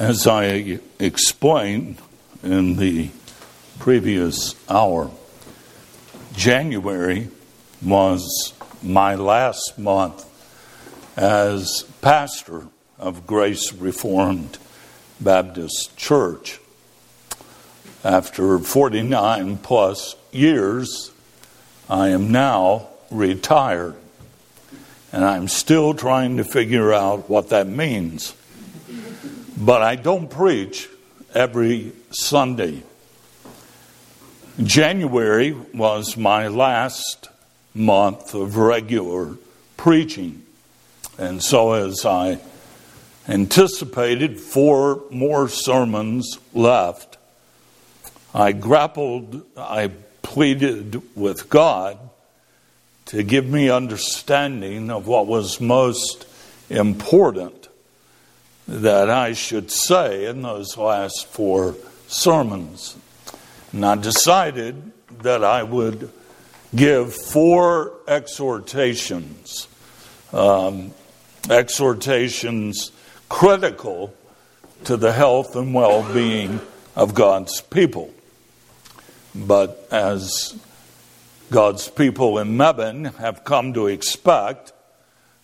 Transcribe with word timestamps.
As 0.00 0.26
I 0.26 0.78
explained 0.98 1.98
in 2.42 2.76
the 2.76 3.10
previous 3.78 4.54
hour, 4.66 5.10
January 6.32 7.28
was 7.82 8.54
my 8.82 9.14
last 9.14 9.78
month 9.78 10.24
as 11.18 11.82
pastor 12.00 12.68
of 12.98 13.26
Grace 13.26 13.74
Reformed 13.74 14.56
Baptist 15.20 15.94
Church. 15.98 16.60
After 18.02 18.58
49 18.58 19.58
plus 19.58 20.16
years, 20.32 21.10
I 21.90 22.08
am 22.08 22.32
now 22.32 22.88
retired. 23.10 23.96
And 25.12 25.26
I'm 25.26 25.46
still 25.46 25.92
trying 25.92 26.38
to 26.38 26.44
figure 26.44 26.90
out 26.90 27.28
what 27.28 27.50
that 27.50 27.66
means. 27.66 28.34
But 29.60 29.82
I 29.82 29.94
don't 29.96 30.30
preach 30.30 30.88
every 31.34 31.92
Sunday. 32.10 32.82
January 34.62 35.52
was 35.52 36.16
my 36.16 36.48
last 36.48 37.28
month 37.74 38.32
of 38.32 38.56
regular 38.56 39.36
preaching. 39.76 40.46
And 41.18 41.42
so, 41.42 41.74
as 41.74 42.06
I 42.06 42.40
anticipated 43.28 44.40
four 44.40 45.02
more 45.10 45.46
sermons 45.46 46.38
left, 46.54 47.18
I 48.34 48.52
grappled, 48.52 49.44
I 49.58 49.90
pleaded 50.22 51.02
with 51.14 51.50
God 51.50 51.98
to 53.06 53.22
give 53.22 53.44
me 53.44 53.68
understanding 53.68 54.90
of 54.90 55.06
what 55.06 55.26
was 55.26 55.60
most 55.60 56.26
important 56.70 57.59
that 58.70 59.10
I 59.10 59.32
should 59.32 59.68
say 59.68 60.26
in 60.26 60.42
those 60.42 60.76
last 60.76 61.26
four 61.26 61.74
sermons. 62.06 62.96
And 63.72 63.84
I 63.84 63.96
decided 63.96 64.92
that 65.22 65.42
I 65.42 65.64
would 65.64 66.08
give 66.74 67.12
four 67.12 67.94
exhortations, 68.06 69.66
um, 70.32 70.92
exhortations 71.50 72.92
critical 73.28 74.14
to 74.84 74.96
the 74.96 75.12
health 75.12 75.56
and 75.56 75.74
well 75.74 76.04
being 76.14 76.60
of 76.94 77.12
God's 77.12 77.60
people. 77.60 78.14
But 79.34 79.88
as 79.90 80.56
God's 81.50 81.88
people 81.88 82.38
in 82.38 82.56
Mebane 82.56 83.16
have 83.16 83.42
come 83.42 83.72
to 83.74 83.88
expect, 83.88 84.72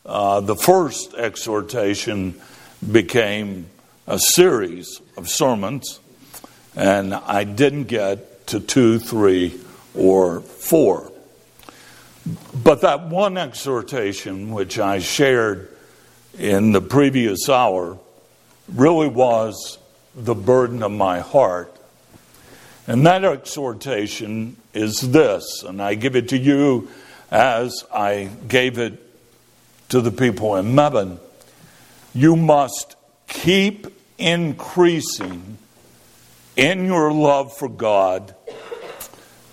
uh, 0.04 0.38
the 0.38 0.54
first 0.54 1.14
exhortation 1.14 2.40
became 2.90 3.66
a 4.06 4.18
series 4.18 5.00
of 5.16 5.28
sermons, 5.28 6.00
and 6.74 7.14
I 7.14 7.44
didn't 7.44 7.84
get 7.84 8.46
to 8.48 8.60
two, 8.60 8.98
three, 8.98 9.58
or 9.94 10.40
four. 10.40 11.10
But 12.54 12.82
that 12.82 13.08
one 13.08 13.36
exhortation, 13.36 14.50
which 14.50 14.78
I 14.78 14.98
shared 14.98 15.74
in 16.38 16.72
the 16.72 16.80
previous 16.80 17.48
hour, 17.48 17.98
really 18.72 19.08
was 19.08 19.78
the 20.14 20.34
burden 20.34 20.82
of 20.82 20.92
my 20.92 21.20
heart. 21.20 21.72
And 22.86 23.06
that 23.06 23.24
exhortation 23.24 24.56
is 24.74 25.00
this, 25.00 25.64
and 25.66 25.82
I 25.82 25.94
give 25.94 26.14
it 26.14 26.28
to 26.30 26.38
you 26.38 26.88
as 27.30 27.84
I 27.92 28.30
gave 28.46 28.78
it 28.78 29.02
to 29.88 30.00
the 30.00 30.12
people 30.12 30.56
in 30.56 30.74
Mebane. 30.74 31.18
You 32.16 32.34
must 32.34 32.96
keep 33.28 33.88
increasing 34.16 35.58
in 36.56 36.86
your 36.86 37.12
love 37.12 37.54
for 37.54 37.68
God 37.68 38.34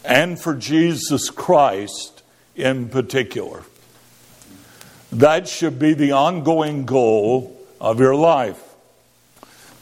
and 0.05 0.39
for 0.39 0.55
Jesus 0.55 1.29
Christ 1.29 2.23
in 2.55 2.87
particular. 2.87 3.63
That 5.11 5.49
should 5.49 5.77
be 5.77 5.93
the 5.93 6.13
ongoing 6.13 6.85
goal 6.85 7.59
of 7.81 7.99
your 7.99 8.15
life. 8.15 8.63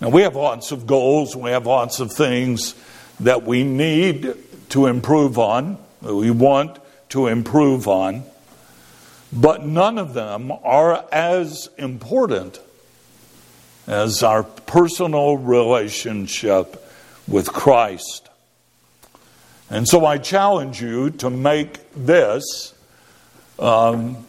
Now, 0.02 0.10
we 0.10 0.24
have 0.24 0.36
lots 0.36 0.72
of 0.72 0.88
goals, 0.88 1.36
we 1.36 1.52
have 1.52 1.68
lots 1.68 2.00
of 2.00 2.12
things 2.12 2.74
that 3.20 3.44
we 3.44 3.64
need 3.64 4.34
to 4.70 4.88
improve 4.88 5.38
on, 5.38 5.78
that 6.02 6.16
we 6.16 6.32
want 6.32 6.80
to 7.10 7.28
improve 7.28 7.88
on, 7.88 8.24
but 9.32 9.64
none 9.64 10.00
of 10.00 10.16
them 10.16 10.52
are 10.64 11.06
as 11.12 11.70
important 11.78 12.60
as 13.92 14.24
our 14.24 14.42
personal 14.42 15.36
relationship 15.36 16.82
with 17.28 17.52
Christ. 17.52 18.30
And 19.70 19.86
so 19.86 20.06
I 20.06 20.18
challenge 20.18 20.82
you 20.82 21.10
to 21.10 21.30
make 21.30 21.78
this 21.94 22.74
um, 23.60 24.26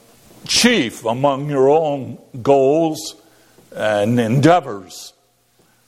chief 0.49 1.05
among 1.05 1.49
your 1.49 1.69
own 1.71 2.19
goals 2.43 3.15
and 3.75 4.19
endeavors 4.19 5.13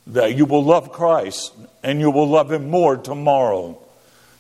that 0.07 0.37
you 0.37 0.47
will 0.47 0.63
love 0.63 0.93
Christ 0.93 1.53
and 1.83 1.99
you 1.99 2.13
will 2.13 2.29
love 2.29 2.53
Him 2.53 2.71
more 2.71 2.97
tomorrow 2.97 3.77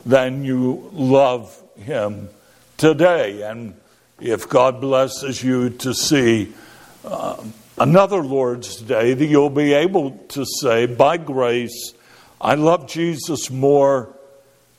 than 0.06 0.45
you 0.45 0.91
love 0.93 1.61
Him 1.77 2.28
today. 2.77 3.43
And 3.43 3.75
if 4.21 4.49
God 4.49 4.81
blesses 4.81 5.43
you 5.43 5.71
to 5.71 5.93
see 5.93 6.53
uh, 7.05 7.43
another 7.78 8.22
Lord's 8.22 8.76
Day, 8.76 9.14
that 9.14 9.26
you'll 9.26 9.50
be 9.50 9.72
able 9.72 10.12
to 10.28 10.44
say, 10.60 10.86
by 10.86 11.16
grace, 11.16 11.94
I 12.40 12.54
love 12.54 12.88
Jesus 12.88 13.50
more 13.50 14.14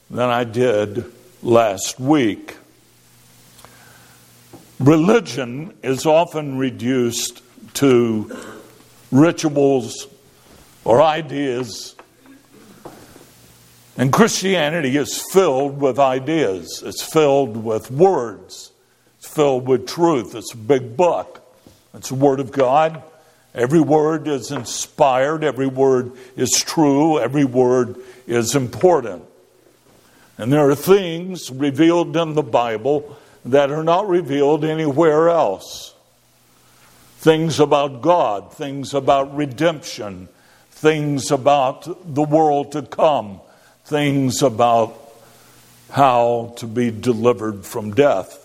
than 0.10 0.30
I 0.30 0.44
did 0.44 1.06
last 1.42 2.00
week. 2.00 2.58
Religion 4.80 5.74
is 5.84 6.06
often 6.06 6.58
reduced 6.58 7.42
to 7.76 8.36
rituals 9.12 10.08
or 10.84 11.02
ideas. 11.02 11.96
And 13.98 14.12
Christianity 14.12 14.98
is 14.98 15.24
filled 15.32 15.80
with 15.80 15.98
ideas, 16.00 16.84
it's 16.86 17.02
filled 17.02 17.56
with 17.56 17.90
words, 17.90 18.72
it's 19.18 19.28
filled 19.28 19.68
with 19.68 19.88
truth. 19.88 20.36
It's 20.36 20.54
a 20.54 20.58
big 20.58 20.98
book. 20.98 21.45
It's 21.96 22.10
the 22.10 22.16
Word 22.16 22.40
of 22.40 22.52
God. 22.52 23.02
Every 23.56 23.80
word 23.80 24.28
is 24.28 24.52
inspired, 24.52 25.46
every 25.46 25.68
word 25.68 26.12
is 26.36 26.52
true, 26.52 27.20
every 27.20 27.46
word 27.46 27.96
is 28.28 28.54
important. 28.54 29.24
And 30.38 30.52
there 30.52 30.70
are 30.70 30.76
things 30.76 31.50
revealed 31.50 32.18
in 32.18 32.34
the 32.34 32.44
Bible 32.44 33.18
that 33.46 33.72
are 33.72 33.84
not 33.84 34.10
revealed 34.10 34.66
anywhere 34.66 35.30
else. 35.30 35.94
Things 37.20 37.62
about 37.62 38.02
God, 38.02 38.54
things 38.54 38.94
about 38.94 39.34
redemption, 39.34 40.28
things 40.72 41.32
about 41.32 42.14
the 42.14 42.24
world 42.24 42.74
to 42.74 42.82
come, 42.82 43.40
things 43.86 44.42
about 44.42 45.00
how 45.92 46.54
to 46.58 46.68
be 46.68 46.92
delivered 46.92 47.66
from 47.66 47.94
death. 47.94 48.45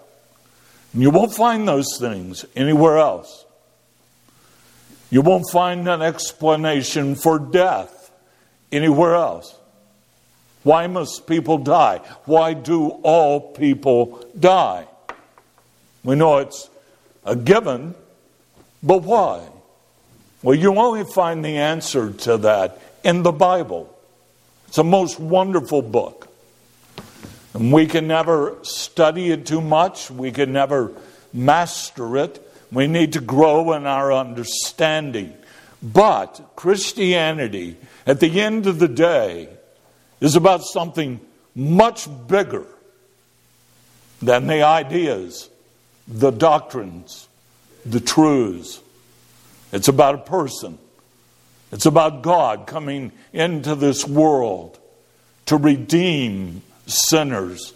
You 0.95 1.11
won't 1.11 1.35
find 1.35 1.69
those 1.69 1.97
things 1.99 2.45
anywhere 2.57 2.99
else. 2.99 3.45
You 5.11 5.23
won't 5.23 5.51
find 5.51 5.89
an 5.89 6.03
explanation 6.03 7.15
for 7.15 7.39
death 7.39 8.11
anywhere 8.73 9.15
else. 9.15 9.57
Why 10.63 10.87
must 10.87 11.27
people 11.27 11.59
die? 11.59 11.99
Why 12.25 12.55
do 12.55 12.89
all 12.89 13.41
people 13.53 14.25
die? 14.39 14.87
We 16.05 16.17
know 16.17 16.39
it's 16.39 16.69
a 17.25 17.37
given, 17.37 17.95
but 18.83 19.03
why? 19.03 19.47
Well, 20.43 20.55
you 20.55 20.75
only 20.77 21.05
find 21.05 21.45
the 21.45 21.57
answer 21.57 22.13
to 22.13 22.39
that 22.39 22.81
in 23.05 23.23
the 23.23 23.33
Bible. 23.33 23.95
It's 24.69 24.79
a 24.79 24.85
most 24.85 25.19
wonderful 25.19 25.83
book. 25.83 26.29
And 27.55 27.73
we 27.73 27.87
can 27.87 28.07
never 28.07 28.59
study 28.63 29.31
it 29.31 29.47
too 29.47 29.61
much, 29.61 30.11
we 30.11 30.31
can 30.31 30.53
never 30.53 30.93
master 31.33 32.17
it. 32.19 32.47
We 32.73 32.87
need 32.87 33.15
to 33.15 33.21
grow 33.21 33.73
in 33.73 33.87
our 33.87 34.13
understanding. 34.13 35.35
But 35.83 36.53
Christianity, 36.55 37.77
at 38.07 38.21
the 38.21 38.41
end 38.41 38.67
of 38.67 38.79
the 38.79 38.89
day, 38.89 39.49
is 40.21 40.37
about 40.37 40.63
something 40.63 41.21
much 41.55 42.09
bigger 42.29 42.67
than 44.23 44.47
the 44.47 44.63
ideas, 44.63 45.49
the 46.07 46.31
doctrines, 46.31 47.29
the 47.85 48.01
truths. 48.01 48.81
It's 49.73 49.89
about 49.89 50.15
a 50.15 50.19
person. 50.19 50.79
It's 51.73 51.87
about 51.87 52.23
God 52.23 52.67
coming 52.67 53.13
into 53.33 53.75
this 53.75 54.07
world 54.07 54.79
to 55.47 55.57
redeem 55.57 56.63
sinners 56.91 57.73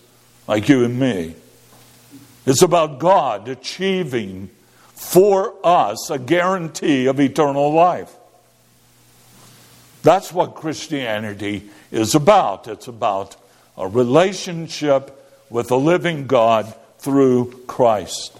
like 0.46 0.68
you 0.68 0.84
and 0.84 0.98
me. 0.98 1.34
It's 2.46 2.62
about 2.62 2.98
God 2.98 3.48
achieving 3.48 4.50
for 4.94 5.54
us 5.64 6.10
a 6.10 6.18
guarantee 6.18 7.06
of 7.06 7.18
eternal 7.20 7.72
life. 7.72 8.14
That's 10.02 10.32
what 10.32 10.54
Christianity 10.54 11.70
is 11.90 12.14
about. 12.14 12.68
It's 12.68 12.88
about 12.88 13.36
a 13.76 13.88
relationship 13.88 15.18
with 15.48 15.68
the 15.68 15.78
living 15.78 16.26
God 16.26 16.74
through 16.98 17.64
Christ. 17.66 18.38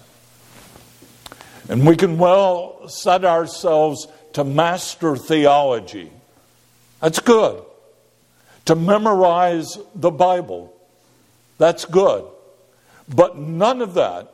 And 1.67 1.85
we 1.87 1.95
can 1.95 2.19
well 2.19 2.87
set 2.87 3.25
ourselves 3.25 4.07
to 4.33 4.43
master 4.43 5.15
theology. 5.15 6.11
That's 7.01 7.19
good. 7.19 7.63
To 8.65 8.75
memorize 8.75 9.77
the 9.93 10.11
Bible. 10.11 10.73
That's 11.57 11.85
good. 11.85 12.25
But 13.07 13.37
none 13.37 13.81
of 13.81 13.93
that 13.93 14.33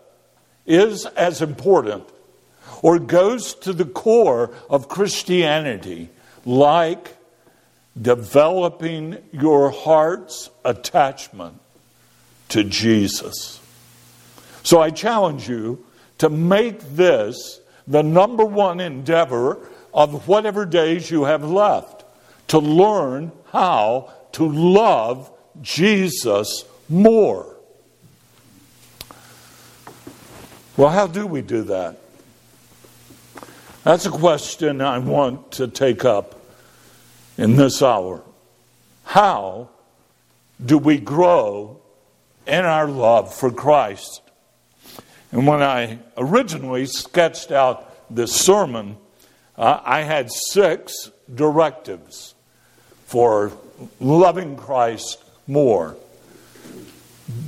is 0.66 1.06
as 1.06 1.42
important 1.42 2.08
or 2.82 2.98
goes 3.00 3.54
to 3.54 3.74
the 3.74 3.86
core 3.86 4.52
of 4.70 4.88
Christianity 4.88 6.10
like 6.46 7.18
developing 8.00 9.18
your 9.32 9.70
heart's 9.70 10.50
attachment 10.64 11.60
to 12.50 12.64
Jesus. 12.64 13.60
So 14.64 14.80
I 14.80 14.90
challenge 14.92 15.50
you 15.50 15.86
to 16.20 16.30
make 16.30 16.80
this 16.96 17.60
the 17.88 18.04
number 18.04 18.46
one 18.46 18.80
endeavor 18.80 19.58
of 19.94 20.28
whatever 20.28 20.66
days 20.66 21.12
you 21.12 21.26
have 21.26 21.44
left 21.44 22.06
to 22.50 22.60
learn 22.60 23.32
how 23.52 24.14
to 24.34 24.48
love 24.48 25.32
Jesus 25.62 26.66
more. 26.90 27.56
Well, 30.78 30.90
how 30.90 31.08
do 31.08 31.28
we 31.28 31.42
do 31.42 31.64
that? 31.64 31.98
That's 33.84 34.06
a 34.06 34.12
question 34.12 34.82
I 34.82 35.00
want 35.00 35.54
to 35.54 35.68
take 35.68 36.06
up 36.06 36.40
in 37.38 37.56
this 37.56 37.82
hour. 37.82 38.22
How 39.04 39.70
do 40.64 40.78
we 40.78 41.00
grow 41.00 41.82
in 42.46 42.64
our 42.64 42.88
love 42.88 43.34
for 43.34 43.52
Christ? 43.52 44.22
And 45.32 45.48
when 45.48 45.62
I 45.62 46.00
originally 46.18 46.86
sketched 46.86 47.52
out 47.52 48.16
this 48.16 48.36
sermon, 48.36 48.98
uh, 49.58 49.82
I 49.84 50.02
had 50.02 50.32
six 50.32 51.10
directives 51.34 52.36
for 53.06 53.52
loving 54.00 54.56
Christ 54.56 55.24
more. 55.48 55.96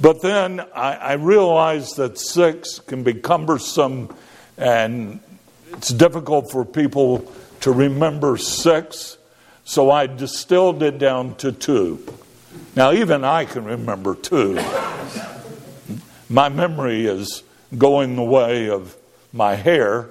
But 0.01 0.21
then 0.21 0.59
I, 0.75 0.95
I 0.95 1.13
realized 1.13 1.97
that 1.97 2.17
six 2.17 2.79
can 2.79 3.03
be 3.03 3.13
cumbersome 3.13 4.13
and 4.57 5.19
it's 5.73 5.89
difficult 5.89 6.51
for 6.51 6.63
people 6.63 7.31
to 7.61 7.71
remember 7.71 8.37
six, 8.37 9.17
so 9.65 9.89
I 9.89 10.07
distilled 10.07 10.83
it 10.83 10.97
down 10.99 11.35
to 11.35 11.51
two. 11.51 12.03
Now, 12.75 12.91
even 12.91 13.23
I 13.23 13.45
can 13.45 13.65
remember 13.65 14.15
two. 14.15 14.59
My 16.29 16.49
memory 16.49 17.05
is 17.05 17.43
going 17.77 18.15
the 18.15 18.23
way 18.23 18.69
of 18.69 18.95
my 19.31 19.55
hair, 19.55 20.09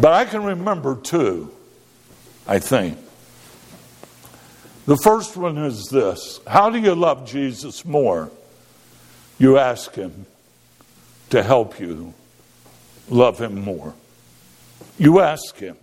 but 0.00 0.12
I 0.12 0.24
can 0.24 0.44
remember 0.44 0.96
two, 0.96 1.50
I 2.46 2.58
think. 2.58 2.98
The 4.90 4.96
first 4.96 5.36
one 5.36 5.56
is 5.56 5.86
this 5.86 6.40
How 6.48 6.68
do 6.68 6.80
you 6.80 6.96
love 6.96 7.24
Jesus 7.24 7.84
more? 7.84 8.28
You 9.38 9.56
ask 9.56 9.94
Him 9.94 10.26
to 11.28 11.44
help 11.44 11.78
you 11.78 12.12
love 13.08 13.40
Him 13.40 13.60
more. 13.60 13.94
You 14.98 15.20
ask 15.20 15.56
Him. 15.56 15.76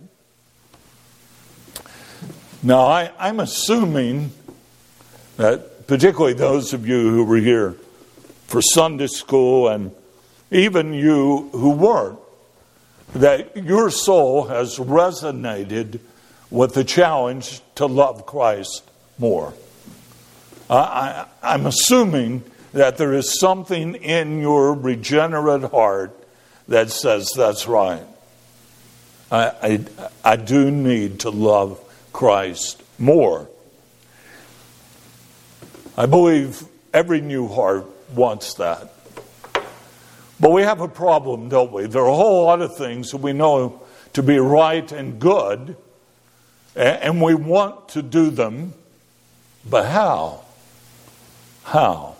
Now, 2.62 2.80
I, 2.80 3.10
I'm 3.18 3.40
assuming 3.40 4.30
that, 5.38 5.86
particularly 5.86 6.34
those 6.34 6.74
of 6.74 6.86
you 6.86 7.08
who 7.08 7.24
were 7.24 7.38
here 7.38 7.76
for 8.46 8.60
Sunday 8.60 9.06
school 9.06 9.68
and 9.68 9.90
even 10.50 10.92
you 10.92 11.48
who 11.52 11.70
weren't, 11.70 12.18
that 13.14 13.56
your 13.56 13.88
soul 13.88 14.48
has 14.48 14.76
resonated 14.76 15.98
with 16.50 16.74
the 16.74 16.84
challenge 16.84 17.62
to 17.76 17.86
love 17.86 18.26
Christ 18.26 18.82
more. 19.18 19.54
I, 20.70 21.26
am 21.42 21.66
assuming 21.66 22.44
that 22.72 22.98
there 22.98 23.12
is 23.14 23.38
something 23.38 23.94
in 23.94 24.40
your 24.40 24.74
regenerate 24.74 25.70
heart 25.70 26.14
that 26.68 26.90
says 26.90 27.32
that's 27.34 27.66
right. 27.66 28.04
I, 29.30 29.52
I, 29.62 29.84
I 30.24 30.36
do 30.36 30.70
need 30.70 31.20
to 31.20 31.30
love 31.30 31.80
Christ 32.12 32.82
more. 32.98 33.48
I 35.96 36.06
believe 36.06 36.62
every 36.92 37.20
new 37.20 37.48
heart 37.48 37.86
wants 38.14 38.54
that. 38.54 38.92
But 40.40 40.52
we 40.52 40.62
have 40.62 40.80
a 40.80 40.88
problem, 40.88 41.48
don't 41.48 41.72
we? 41.72 41.86
There 41.86 42.02
are 42.02 42.08
a 42.08 42.14
whole 42.14 42.44
lot 42.44 42.62
of 42.62 42.76
things 42.76 43.10
that 43.10 43.16
we 43.18 43.32
know 43.32 43.82
to 44.12 44.22
be 44.22 44.38
right 44.38 44.90
and 44.92 45.18
good, 45.18 45.76
and 46.76 47.20
we 47.20 47.34
want 47.34 47.88
to 47.90 48.02
do 48.02 48.30
them, 48.30 48.74
but 49.70 49.86
how? 49.86 50.44
How? 51.64 52.16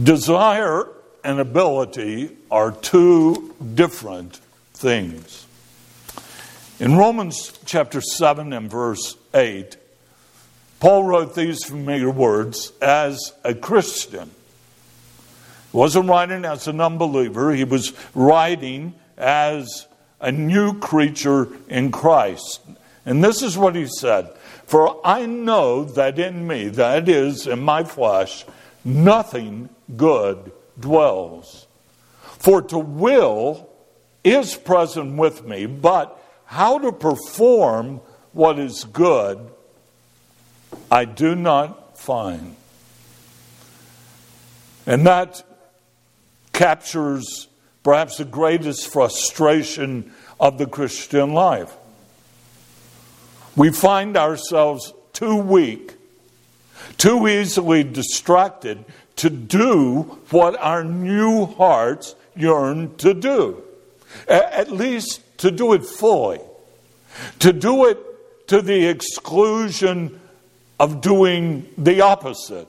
Desire 0.00 0.88
and 1.24 1.40
ability 1.40 2.30
are 2.50 2.72
two 2.72 3.54
different 3.74 4.40
things. 4.74 5.46
In 6.80 6.96
Romans 6.96 7.52
chapter 7.64 8.00
7 8.00 8.52
and 8.52 8.70
verse 8.70 9.16
8, 9.34 9.76
Paul 10.80 11.04
wrote 11.04 11.34
these 11.34 11.64
familiar 11.64 12.10
words 12.10 12.72
as 12.80 13.32
a 13.42 13.54
Christian. 13.54 14.30
He 15.72 15.76
wasn't 15.76 16.08
writing 16.08 16.44
as 16.44 16.68
an 16.68 16.80
unbeliever, 16.80 17.52
he 17.52 17.64
was 17.64 17.92
writing 18.14 18.94
as 19.16 19.86
a 20.20 20.30
new 20.30 20.78
creature 20.78 21.48
in 21.68 21.90
Christ. 21.90 22.60
And 23.08 23.24
this 23.24 23.40
is 23.40 23.56
what 23.56 23.74
he 23.74 23.86
said 23.86 24.28
For 24.66 25.00
I 25.02 25.24
know 25.24 25.82
that 25.82 26.18
in 26.18 26.46
me, 26.46 26.68
that 26.68 27.08
is, 27.08 27.46
in 27.46 27.60
my 27.60 27.82
flesh, 27.82 28.44
nothing 28.84 29.70
good 29.96 30.52
dwells. 30.78 31.66
For 32.20 32.60
to 32.60 32.78
will 32.78 33.66
is 34.22 34.56
present 34.56 35.16
with 35.16 35.46
me, 35.46 35.64
but 35.64 36.22
how 36.44 36.78
to 36.80 36.92
perform 36.92 38.02
what 38.32 38.58
is 38.58 38.84
good, 38.84 39.38
I 40.90 41.06
do 41.06 41.34
not 41.34 41.98
find. 41.98 42.56
And 44.86 45.06
that 45.06 45.42
captures 46.52 47.48
perhaps 47.82 48.18
the 48.18 48.26
greatest 48.26 48.88
frustration 48.88 50.12
of 50.38 50.58
the 50.58 50.66
Christian 50.66 51.32
life. 51.32 51.74
We 53.58 53.72
find 53.72 54.16
ourselves 54.16 54.94
too 55.12 55.34
weak, 55.34 55.94
too 56.96 57.26
easily 57.26 57.82
distracted 57.82 58.84
to 59.16 59.28
do 59.28 60.02
what 60.30 60.56
our 60.60 60.84
new 60.84 61.46
hearts 61.46 62.14
yearn 62.36 62.94
to 62.98 63.12
do. 63.14 63.60
At 64.28 64.70
least 64.70 65.38
to 65.38 65.50
do 65.50 65.72
it 65.72 65.84
fully. 65.84 66.40
To 67.40 67.52
do 67.52 67.86
it 67.86 67.98
to 68.46 68.62
the 68.62 68.86
exclusion 68.86 70.20
of 70.78 71.00
doing 71.00 71.68
the 71.76 72.02
opposite. 72.02 72.68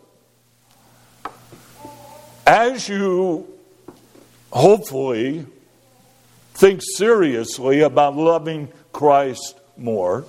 As 2.47 2.89
you 2.89 3.47
hopefully 4.51 5.45
think 6.55 6.81
seriously 6.95 7.81
about 7.81 8.17
loving 8.17 8.69
Christ 8.91 9.55
more, 9.77 10.25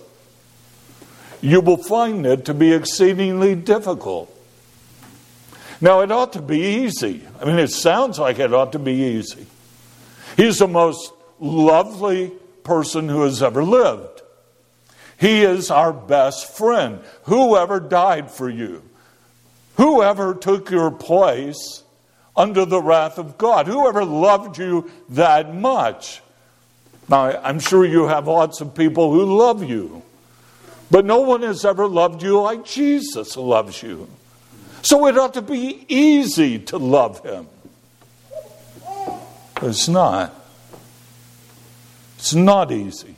you 1.41 1.61
will 1.61 1.77
find 1.77 2.27
it 2.27 2.45
to 2.47 2.55
be 2.55 2.73
exceedingly 2.73 3.55
difficult. 3.55 4.37
Now, 5.81 6.01
it 6.01 6.13
ought 6.13 6.35
to 6.35 6.43
be 6.43 6.85
easy. 6.85 7.23
I 7.41 7.47
mean, 7.47 7.59
it 7.59 7.71
sounds 7.71 8.19
like 8.19 8.39
it 8.39 8.53
ought 8.53 8.73
to 8.73 8.79
be 8.79 8.93
easy. 8.93 9.47
He's 10.37 10.59
the 10.59 10.69
most 10.69 11.13
lovely 11.39 12.33
person 12.65 13.09
who 13.09 13.23
has 13.23 13.43
ever 13.43 13.65
lived. 13.65 14.21
He 15.19 15.43
is 15.43 15.71
our 15.71 15.93
best 15.93 16.57
friend. 16.57 17.01
Whoever 17.25 17.81
died 17.81 18.31
for 18.31 18.49
you, 18.49 18.83
whoever 19.77 20.35
took 20.35 20.71
your 20.71 20.91
place 20.91 21.83
under 22.37 22.65
the 22.65 22.81
wrath 22.81 23.19
of 23.19 23.37
God, 23.37 23.67
whoever 23.67 24.05
loved 24.05 24.59
you 24.59 24.91
that 25.11 25.55
much. 25.55 26.23
Now, 27.09 27.39
I'm 27.43 27.59
sure 27.59 27.85
you 27.85 28.07
have 28.07 28.29
lots 28.29 28.61
of 28.61 28.75
people 28.75 29.13
who 29.13 29.37
love 29.37 29.63
you, 29.63 30.03
but 30.91 31.05
no 31.05 31.21
one 31.21 31.43
has 31.43 31.65
ever 31.65 31.87
loved 31.87 32.23
you 32.23 32.41
like 32.41 32.65
Jesus 32.65 33.37
loves 33.37 33.83
you. 33.83 34.09
So 34.83 35.07
it 35.07 35.17
ought 35.17 35.35
to 35.35 35.43
be 35.43 35.85
easy 35.89 36.59
to 36.59 36.79
love 36.79 37.23
him. 37.25 37.47
But 39.55 39.65
it's 39.65 39.89
not. 39.89 40.35
It's 42.17 42.35
not 42.35 42.73
easy. 42.73 43.15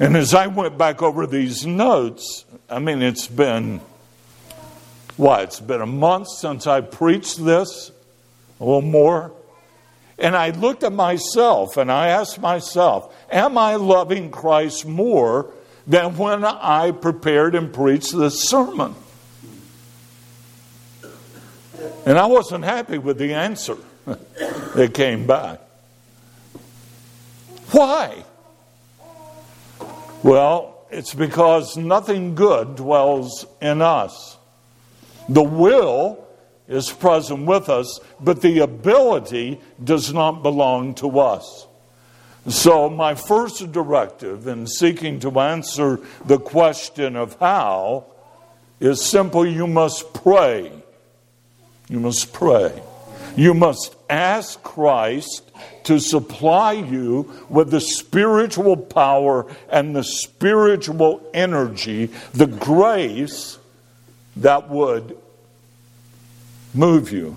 And 0.00 0.16
as 0.16 0.34
I 0.34 0.46
went 0.48 0.76
back 0.76 1.02
over 1.02 1.26
these 1.26 1.64
notes, 1.66 2.44
I 2.68 2.78
mean, 2.78 3.02
it's 3.02 3.26
been, 3.26 3.80
what? 5.16 5.42
It's 5.42 5.60
been 5.60 5.80
a 5.80 5.86
month 5.86 6.28
since 6.28 6.66
I 6.66 6.80
preached 6.80 7.44
this, 7.44 7.90
a 8.60 8.64
little 8.64 8.82
more. 8.82 9.32
And 10.18 10.36
I 10.36 10.50
looked 10.50 10.82
at 10.82 10.92
myself 10.92 11.76
and 11.76 11.90
I 11.90 12.08
asked 12.08 12.40
myself, 12.40 13.14
Am 13.30 13.56
I 13.56 13.76
loving 13.76 14.30
Christ 14.30 14.84
more 14.84 15.52
than 15.88 16.16
when 16.16 16.44
I 16.44 16.92
prepared 16.92 17.54
and 17.54 17.72
preached 17.72 18.16
this 18.16 18.48
sermon? 18.48 18.94
And 22.06 22.18
I 22.18 22.26
wasn't 22.26 22.64
happy 22.64 22.98
with 22.98 23.18
the 23.18 23.34
answer 23.34 23.76
that 24.04 24.92
came 24.94 25.26
back. 25.26 25.60
Why? 27.70 28.24
Well, 30.22 30.86
it's 30.90 31.14
because 31.14 31.76
nothing 31.76 32.34
good 32.34 32.76
dwells 32.76 33.46
in 33.60 33.82
us. 33.82 34.36
The 35.28 35.42
will 35.42 36.26
is 36.66 36.90
present 36.90 37.46
with 37.46 37.68
us, 37.68 38.00
but 38.20 38.42
the 38.42 38.60
ability 38.60 39.60
does 39.82 40.12
not 40.12 40.42
belong 40.42 40.94
to 40.96 41.20
us. 41.20 41.67
So, 42.46 42.88
my 42.88 43.14
first 43.14 43.72
directive 43.72 44.46
in 44.46 44.66
seeking 44.66 45.20
to 45.20 45.40
answer 45.40 46.00
the 46.24 46.38
question 46.38 47.16
of 47.16 47.38
how 47.38 48.06
is 48.80 49.04
simple 49.04 49.44
you 49.46 49.66
must 49.66 50.14
pray. 50.14 50.72
You 51.88 52.00
must 52.00 52.32
pray. 52.32 52.80
You 53.36 53.54
must 53.54 53.94
ask 54.08 54.62
Christ 54.62 55.50
to 55.84 55.98
supply 55.98 56.72
you 56.72 57.32
with 57.48 57.70
the 57.70 57.80
spiritual 57.80 58.76
power 58.76 59.46
and 59.70 59.94
the 59.94 60.04
spiritual 60.04 61.22
energy, 61.34 62.06
the 62.32 62.46
grace 62.46 63.58
that 64.36 64.68
would 64.68 65.16
move 66.74 67.12
you 67.12 67.36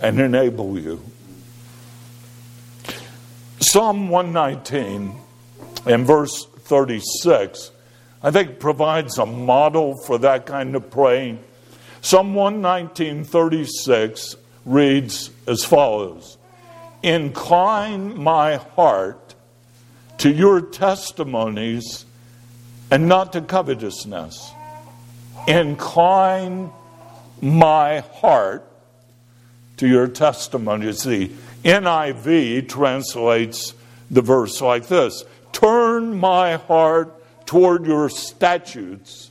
and 0.00 0.20
enable 0.20 0.78
you. 0.78 1.02
Psalm 3.62 4.08
119 4.08 5.14
and 5.86 6.04
verse 6.04 6.46
36, 6.46 7.70
I 8.20 8.32
think, 8.32 8.58
provides 8.58 9.18
a 9.18 9.26
model 9.26 9.96
for 10.04 10.18
that 10.18 10.46
kind 10.46 10.74
of 10.74 10.90
praying. 10.90 11.38
Psalm 12.00 12.34
119, 12.34 13.22
36 13.22 14.34
reads 14.64 15.30
as 15.46 15.64
follows 15.64 16.38
Incline 17.04 18.20
my 18.20 18.56
heart 18.56 19.36
to 20.18 20.32
your 20.32 20.60
testimonies 20.60 22.04
and 22.90 23.08
not 23.08 23.32
to 23.34 23.42
covetousness. 23.42 24.50
Incline 25.46 26.72
my 27.40 28.00
heart 28.00 28.68
to 29.76 29.86
your 29.86 30.08
testimonies. 30.08 31.04
The 31.04 31.30
NIV 31.64 32.68
translates 32.68 33.74
the 34.10 34.22
verse 34.22 34.60
like 34.60 34.86
this 34.88 35.24
Turn 35.52 36.14
my 36.16 36.56
heart 36.56 37.14
toward 37.46 37.86
your 37.86 38.08
statutes 38.08 39.30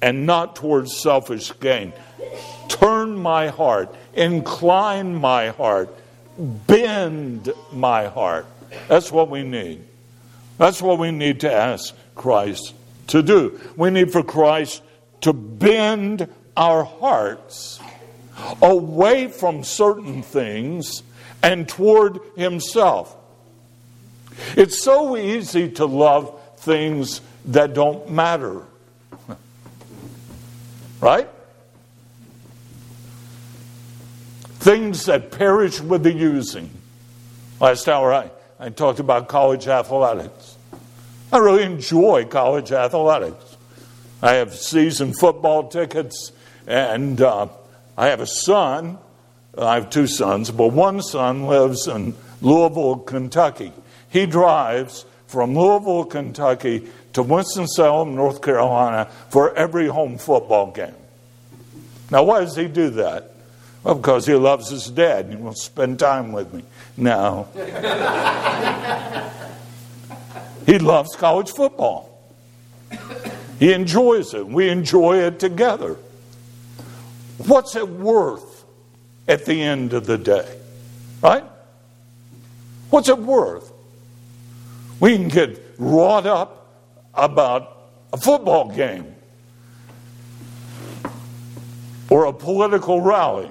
and 0.00 0.26
not 0.26 0.56
towards 0.56 0.96
selfish 0.96 1.52
gain. 1.60 1.92
Turn 2.68 3.16
my 3.16 3.48
heart, 3.48 3.94
incline 4.14 5.14
my 5.14 5.48
heart, 5.48 5.94
bend 6.38 7.52
my 7.72 8.06
heart. 8.06 8.46
That's 8.88 9.10
what 9.10 9.30
we 9.30 9.42
need. 9.42 9.84
That's 10.58 10.80
what 10.80 10.98
we 10.98 11.10
need 11.10 11.40
to 11.40 11.52
ask 11.52 11.94
Christ 12.14 12.74
to 13.08 13.22
do. 13.22 13.60
We 13.76 13.90
need 13.90 14.12
for 14.12 14.22
Christ 14.22 14.82
to 15.22 15.32
bend 15.32 16.28
our 16.56 16.84
hearts 16.84 17.80
away 18.62 19.28
from 19.28 19.64
certain 19.64 20.22
things 20.22 21.02
and 21.46 21.68
toward 21.68 22.18
Himself. 22.36 23.16
It's 24.56 24.82
so 24.82 25.16
easy 25.16 25.70
to 25.72 25.86
love 25.86 26.40
things 26.56 27.20
that 27.46 27.72
don't 27.72 28.10
matter. 28.10 28.62
Right? 31.00 31.28
Things 34.58 35.06
that 35.06 35.30
perish 35.30 35.80
with 35.80 36.02
the 36.02 36.12
using. 36.12 36.68
Last 37.60 37.88
hour 37.88 38.12
I, 38.12 38.30
I 38.58 38.70
talked 38.70 38.98
about 38.98 39.28
college 39.28 39.68
athletics. 39.68 40.56
I 41.32 41.38
really 41.38 41.62
enjoy 41.62 42.24
college 42.24 42.72
athletics. 42.72 43.56
I 44.20 44.34
have 44.34 44.52
season 44.52 45.12
football 45.12 45.68
tickets, 45.68 46.32
and 46.66 47.20
uh, 47.20 47.46
I 47.96 48.08
have 48.08 48.20
a 48.20 48.26
son 48.26 48.98
I 49.58 49.74
have 49.76 49.90
two 49.90 50.06
sons, 50.06 50.50
but 50.50 50.68
one 50.68 51.02
son 51.02 51.46
lives 51.46 51.86
in 51.86 52.14
Louisville, 52.42 52.98
Kentucky. 52.98 53.72
He 54.10 54.26
drives 54.26 55.06
from 55.26 55.56
Louisville, 55.56 56.04
Kentucky 56.04 56.88
to 57.14 57.22
Winston-Salem, 57.22 58.14
North 58.14 58.42
Carolina 58.42 59.06
for 59.30 59.54
every 59.54 59.86
home 59.88 60.18
football 60.18 60.70
game. 60.70 60.94
Now, 62.10 62.22
why 62.24 62.40
does 62.40 62.54
he 62.54 62.66
do 62.68 62.90
that? 62.90 63.32
Well, 63.82 63.94
because 63.94 64.26
he 64.26 64.34
loves 64.34 64.68
his 64.68 64.90
dad 64.90 65.26
and 65.26 65.34
he 65.34 65.40
wants 65.40 65.60
to 65.60 65.66
spend 65.66 65.98
time 65.98 66.32
with 66.32 66.52
me. 66.52 66.64
No. 66.96 67.48
he 70.66 70.78
loves 70.78 71.14
college 71.16 71.50
football. 71.50 72.12
He 73.58 73.72
enjoys 73.72 74.34
it. 74.34 74.46
We 74.46 74.68
enjoy 74.68 75.18
it 75.18 75.38
together. 75.38 75.96
What's 77.38 77.74
it 77.76 77.88
worth? 77.88 78.55
At 79.28 79.44
the 79.44 79.62
end 79.62 79.92
of 79.92 80.06
the 80.06 80.18
day. 80.18 80.58
Right? 81.22 81.44
What's 82.90 83.08
it 83.08 83.18
worth? 83.18 83.72
We 85.00 85.16
can 85.16 85.28
get 85.28 85.60
wrought 85.78 86.26
up 86.26 86.74
about 87.14 87.76
a 88.12 88.16
football 88.16 88.74
game 88.74 89.14
or 92.08 92.26
a 92.26 92.32
political 92.32 93.00
rally 93.00 93.50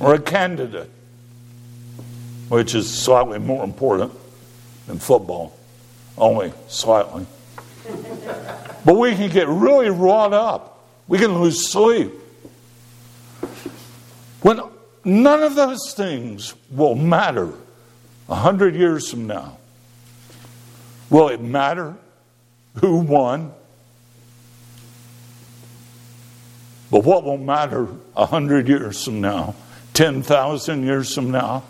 or 0.00 0.14
a 0.14 0.20
candidate, 0.20 0.90
which 2.48 2.74
is 2.74 2.92
slightly 2.92 3.38
more 3.38 3.64
important 3.64 4.12
than 4.86 4.98
football, 4.98 5.56
only 6.18 6.52
slightly. 6.68 7.26
but 8.84 8.96
we 8.96 9.14
can 9.14 9.30
get 9.30 9.48
really 9.48 9.90
wrought 9.90 10.32
up. 10.32 10.84
We 11.06 11.18
can 11.18 11.40
lose 11.40 11.70
sleep. 11.70 12.12
When 14.44 14.60
none 15.06 15.42
of 15.42 15.54
those 15.54 15.94
things 15.94 16.54
will 16.70 16.94
matter 16.94 17.50
a 18.28 18.34
hundred 18.34 18.74
years 18.74 19.10
from 19.10 19.26
now, 19.26 19.56
will 21.08 21.28
it 21.28 21.40
matter 21.40 21.94
who 22.74 22.98
won? 22.98 23.54
But 26.90 27.04
what 27.04 27.24
will 27.24 27.38
matter 27.38 27.88
a 28.14 28.26
hundred 28.26 28.68
years 28.68 29.02
from 29.02 29.22
now, 29.22 29.54
10,000 29.94 30.82
years 30.82 31.14
from 31.14 31.30
now, 31.30 31.64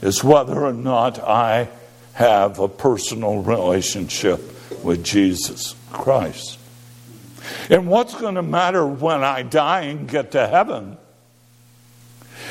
is 0.00 0.24
whether 0.24 0.64
or 0.64 0.72
not 0.72 1.18
I 1.18 1.68
have 2.14 2.58
a 2.58 2.68
personal 2.68 3.42
relationship 3.42 4.40
with 4.82 5.04
Jesus 5.04 5.74
Christ. 5.92 6.58
And 7.68 7.86
what's 7.86 8.14
going 8.14 8.36
to 8.36 8.42
matter 8.42 8.86
when 8.86 9.22
I 9.22 9.42
die 9.42 9.82
and 9.82 10.08
get 10.08 10.30
to 10.30 10.48
heaven 10.48 10.96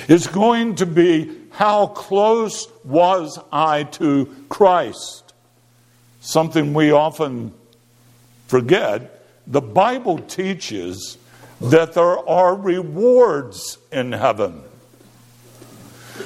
is 0.09 0.25
going 0.25 0.75
to 0.75 0.85
be 0.87 1.31
how 1.51 1.87
close 1.87 2.67
was 2.83 3.39
I 3.53 3.83
to 3.83 4.35
Christ? 4.49 5.33
Something 6.19 6.73
we 6.73 6.91
often 6.91 7.53
forget. 8.47 9.23
The 9.45 9.61
Bible 9.61 10.17
teaches 10.17 11.17
that 11.61 11.93
there 11.93 12.27
are 12.27 12.55
rewards 12.55 13.77
in 13.91 14.11
heaven, 14.11 14.63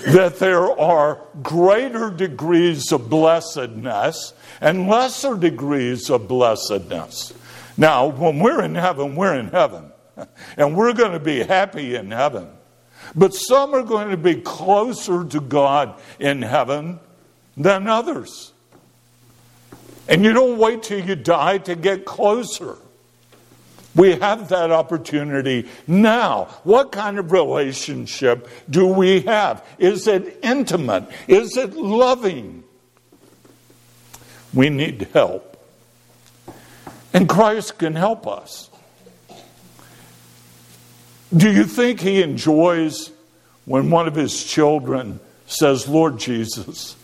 that 0.07 0.39
there 0.39 0.79
are 0.79 1.19
greater 1.41 2.09
degrees 2.09 2.91
of 2.93 3.09
blessedness 3.09 4.33
and 4.61 4.87
lesser 4.87 5.35
degrees 5.35 6.09
of 6.09 6.29
blessedness. 6.29 7.33
Now, 7.75 8.07
when 8.07 8.39
we're 8.39 8.63
in 8.63 8.75
heaven, 8.75 9.15
we're 9.15 9.35
in 9.35 9.47
heaven, 9.47 9.91
and 10.57 10.77
we're 10.77 10.93
going 10.93 11.13
to 11.13 11.19
be 11.19 11.43
happy 11.43 11.95
in 11.95 12.11
heaven. 12.11 12.47
But 13.15 13.33
some 13.33 13.73
are 13.73 13.83
going 13.83 14.09
to 14.09 14.17
be 14.17 14.35
closer 14.35 15.23
to 15.23 15.39
God 15.39 15.99
in 16.19 16.41
heaven 16.41 16.99
than 17.57 17.87
others. 17.87 18.53
And 20.07 20.23
you 20.23 20.33
don't 20.33 20.57
wait 20.57 20.83
till 20.83 20.99
you 20.99 21.15
die 21.15 21.59
to 21.59 21.75
get 21.75 22.05
closer. 22.05 22.77
We 23.95 24.15
have 24.15 24.49
that 24.49 24.71
opportunity 24.71 25.69
now. 25.85 26.45
What 26.63 26.91
kind 26.91 27.19
of 27.19 27.31
relationship 27.31 28.49
do 28.69 28.87
we 28.87 29.21
have? 29.21 29.65
Is 29.77 30.07
it 30.07 30.39
intimate? 30.41 31.07
Is 31.27 31.57
it 31.57 31.73
loving? 31.73 32.63
We 34.53 34.69
need 34.69 35.09
help. 35.13 35.49
And 37.13 37.29
Christ 37.29 37.77
can 37.77 37.95
help 37.95 38.25
us. 38.27 38.69
Do 41.35 41.51
you 41.51 41.63
think 41.63 41.99
he 41.99 42.21
enjoys 42.21 43.11
when 43.65 43.89
one 43.89 44.07
of 44.07 44.13
his 44.13 44.43
children 44.43 45.19
says, 45.47 45.87
Lord 45.87 46.19
Jesus, 46.19 46.95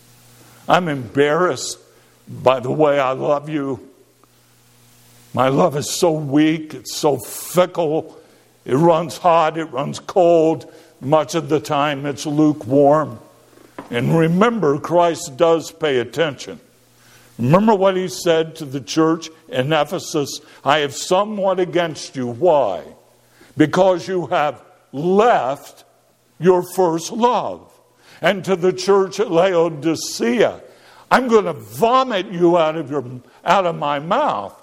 I'm 0.67 0.87
embarrassed 0.87 1.79
by 2.27 2.59
the 2.59 2.71
way 2.71 2.99
I 2.99 3.11
love 3.13 3.49
you. 3.49 3.89
My 5.33 5.49
love 5.49 5.75
is 5.75 5.89
so 5.89 6.11
weak, 6.11 6.75
it's 6.75 6.95
so 6.95 7.17
fickle, 7.17 8.19
it 8.65 8.75
runs 8.75 9.17
hot, 9.17 9.57
it 9.57 9.65
runs 9.65 9.99
cold. 9.99 10.71
Much 11.01 11.33
of 11.33 11.49
the 11.49 11.59
time, 11.59 12.05
it's 12.05 12.25
lukewarm. 12.25 13.19
And 13.89 14.15
remember, 14.15 14.79
Christ 14.79 15.37
does 15.37 15.71
pay 15.71 15.99
attention. 15.99 16.59
Remember 17.39 17.73
what 17.73 17.95
he 17.95 18.09
said 18.09 18.57
to 18.57 18.65
the 18.65 18.81
church 18.81 19.29
in 19.47 19.71
Ephesus 19.71 20.41
I 20.63 20.79
have 20.79 20.93
somewhat 20.93 21.59
against 21.59 22.15
you. 22.15 22.27
Why? 22.27 22.83
Because 23.59 24.07
you 24.07 24.27
have 24.27 24.63
left 24.93 25.83
your 26.39 26.63
first 26.63 27.11
love. 27.11 27.69
And 28.21 28.45
to 28.45 28.55
the 28.55 28.71
church 28.71 29.19
at 29.19 29.29
Laodicea, 29.29 30.61
I'm 31.11 31.27
going 31.27 31.43
to 31.43 31.51
vomit 31.51 32.31
you 32.31 32.57
out 32.57 32.77
of, 32.77 32.89
your, 32.89 33.03
out 33.43 33.65
of 33.65 33.75
my 33.75 33.99
mouth 33.99 34.55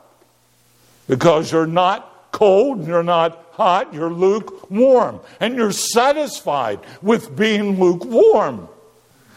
because 1.06 1.52
you're 1.52 1.66
not 1.66 2.32
cold, 2.32 2.86
you're 2.86 3.02
not 3.02 3.50
hot, 3.52 3.92
you're 3.92 4.10
lukewarm, 4.10 5.20
and 5.40 5.56
you're 5.56 5.72
satisfied 5.72 6.80
with 7.02 7.36
being 7.36 7.78
lukewarm. 7.78 8.66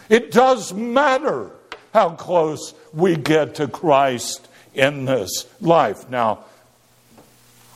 It 0.08 0.32
does 0.32 0.72
matter 0.72 1.51
how 1.94 2.12
close 2.12 2.74
we 2.94 3.18
get 3.18 3.56
to 3.56 3.68
Christ 3.68 4.48
in 4.74 5.04
this 5.04 5.48
life. 5.60 6.10
Now, 6.10 6.46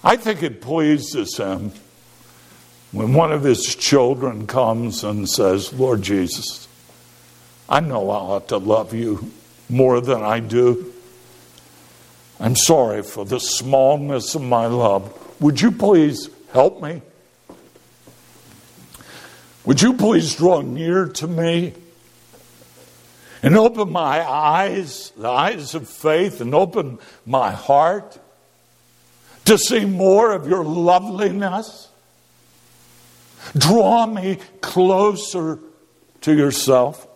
I 0.04 0.16
think 0.18 0.44
it 0.44 0.62
pleases 0.62 1.38
him 1.38 1.72
when 2.92 3.14
one 3.14 3.32
of 3.32 3.44
his 3.44 3.76
children 3.76 4.48
comes 4.48 5.04
and 5.04 5.30
says, 5.30 5.74
Lord 5.74 6.02
Jesus, 6.02 6.68
I 7.70 7.80
know 7.80 8.10
I 8.10 8.18
ought 8.18 8.50
to 8.50 8.58
love 8.58 8.94
you 8.94 9.32
more 9.70 10.02
than 10.02 10.22
I 10.22 10.40
do. 10.40 10.94
I'm 12.40 12.56
sorry 12.56 13.02
for 13.04 13.26
the 13.26 13.40
smallness 13.40 14.36
of 14.36 14.42
my 14.42 14.66
love. 14.66 15.42
Would 15.42 15.62
you 15.62 15.72
please 15.72 16.30
help 16.52 16.82
me? 16.82 17.02
Would 19.66 19.82
you 19.82 19.94
please 19.94 20.36
draw 20.36 20.62
near 20.62 21.08
to 21.08 21.28
me? 21.28 21.74
and 23.44 23.58
open 23.58 23.92
my 23.92 24.26
eyes, 24.26 25.12
the 25.18 25.28
eyes 25.28 25.76
of 25.76 25.88
faith, 25.90 26.40
and 26.40 26.56
open 26.56 26.98
my 27.26 27.52
heart 27.52 28.18
to 29.46 29.58
see 29.58 29.86
more 29.86 30.32
of 30.32 30.48
your 30.48 30.64
loveliness. 30.64 31.90
Draw 33.58 34.08
me 34.08 34.40
closer 34.62 35.60
to 36.22 36.34
yourself. 36.34 37.08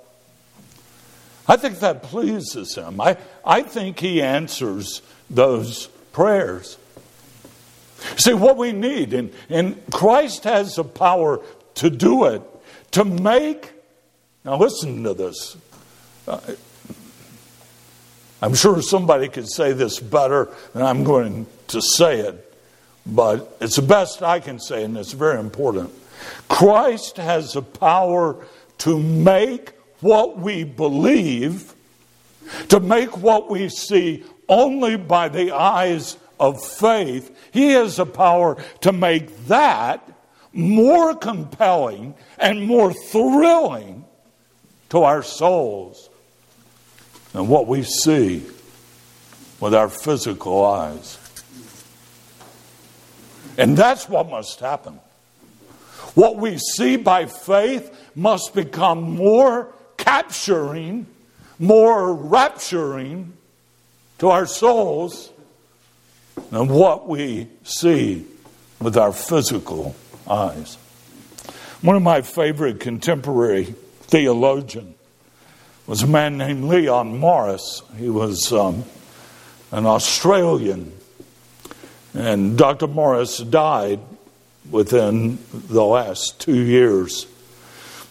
I 1.47 1.55
think 1.55 1.79
that 1.79 2.03
pleases 2.03 2.75
him. 2.75 2.99
I, 2.99 3.17
I 3.45 3.61
think 3.61 3.99
he 3.99 4.21
answers 4.21 5.01
those 5.29 5.87
prayers. 6.11 6.77
See, 8.17 8.33
what 8.33 8.57
we 8.57 8.73
need, 8.73 9.13
and, 9.13 9.33
and 9.49 9.81
Christ 9.91 10.43
has 10.43 10.75
the 10.75 10.83
power 10.83 11.39
to 11.75 11.89
do 11.89 12.25
it, 12.25 12.41
to 12.91 13.05
make, 13.05 13.71
now 14.43 14.57
listen 14.57 15.03
to 15.03 15.13
this, 15.13 15.57
uh, 16.27 16.39
I'm 18.41 18.53
sure 18.53 18.81
somebody 18.81 19.29
could 19.29 19.49
say 19.49 19.73
this 19.73 19.99
better 19.99 20.49
than 20.73 20.83
I'm 20.83 21.03
going 21.03 21.47
to 21.69 21.81
say 21.81 22.19
it, 22.19 22.53
but 23.05 23.57
it's 23.59 23.77
the 23.77 23.81
best 23.81 24.21
I 24.21 24.39
can 24.39 24.59
say, 24.59 24.83
and 24.83 24.95
it's 24.97 25.13
very 25.13 25.39
important. 25.39 25.91
Christ 26.47 27.17
has 27.17 27.53
the 27.53 27.61
power 27.61 28.45
to 28.79 28.99
make 28.99 29.73
what 30.01 30.37
we 30.37 30.63
believe, 30.63 31.73
to 32.69 32.79
make 32.79 33.17
what 33.17 33.49
we 33.49 33.69
see 33.69 34.23
only 34.47 34.97
by 34.97 35.29
the 35.29 35.51
eyes 35.51 36.17
of 36.39 36.63
faith. 36.63 37.35
He 37.51 37.71
has 37.71 37.97
the 37.97 38.05
power 38.05 38.61
to 38.81 38.91
make 38.91 39.47
that 39.47 40.07
more 40.53 41.15
compelling 41.15 42.13
and 42.37 42.65
more 42.67 42.93
thrilling 42.93 44.05
to 44.89 45.03
our 45.03 45.23
souls 45.23 46.06
than 47.37 47.47
what 47.47 47.67
we 47.67 47.83
see 47.83 48.43
with 49.59 49.75
our 49.75 49.89
physical 49.89 50.65
eyes. 50.65 51.19
And 53.59 53.77
that's 53.77 54.09
what 54.09 54.27
must 54.27 54.59
happen. 54.59 54.99
What 56.15 56.37
we 56.37 56.57
see 56.57 56.95
by 56.95 57.27
faith 57.27 57.95
must 58.15 58.55
become 58.55 59.17
more 59.17 59.71
capturing, 59.97 61.05
more 61.59 62.07
rapturing 62.07 63.33
to 64.17 64.29
our 64.29 64.47
souls 64.47 65.31
than 66.49 66.67
what 66.69 67.07
we 67.07 67.49
see 67.61 68.25
with 68.79 68.97
our 68.97 69.13
physical 69.13 69.95
eyes. 70.27 70.75
One 71.83 71.97
of 71.97 72.01
my 72.01 72.23
favorite 72.23 72.79
contemporary 72.79 73.75
theologians 74.01 74.96
was 75.87 76.03
a 76.03 76.07
man 76.07 76.37
named 76.37 76.65
Leon 76.65 77.17
Morris. 77.17 77.81
He 77.97 78.09
was 78.09 78.51
um, 78.51 78.83
an 79.71 79.85
Australian. 79.85 80.91
And 82.13 82.57
Dr. 82.57 82.87
Morris 82.87 83.37
died 83.37 84.01
within 84.69 85.39
the 85.53 85.83
last 85.83 86.41
two 86.41 86.61
years. 86.61 87.25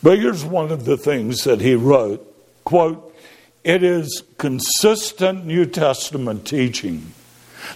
But 0.02 0.18
here's 0.18 0.44
one 0.44 0.72
of 0.72 0.86
the 0.86 0.96
things 0.96 1.44
that 1.44 1.60
he 1.60 1.74
wrote 1.74 2.22
quote, 2.64 3.14
it 3.62 3.82
is 3.82 4.22
consistent 4.38 5.44
New 5.44 5.66
Testament 5.66 6.46
teaching 6.46 7.12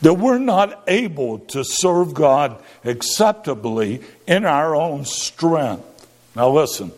that 0.02 0.14
we're 0.14 0.38
not 0.38 0.82
able 0.88 1.38
to 1.38 1.64
serve 1.64 2.14
God 2.14 2.60
acceptably 2.84 4.00
in 4.26 4.44
our 4.44 4.74
own 4.74 5.04
strength. 5.04 5.84
Now, 6.34 6.50
listen, 6.50 6.92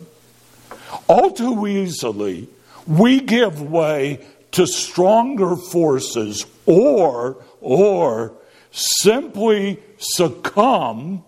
all 1.07 1.31
too 1.31 1.67
easily, 1.67 2.47
we 2.87 3.19
give 3.19 3.61
way 3.61 4.25
to 4.51 4.67
stronger 4.67 5.55
forces 5.55 6.45
or 6.65 7.37
or 7.61 8.33
simply 8.71 9.79
succumb 9.97 11.23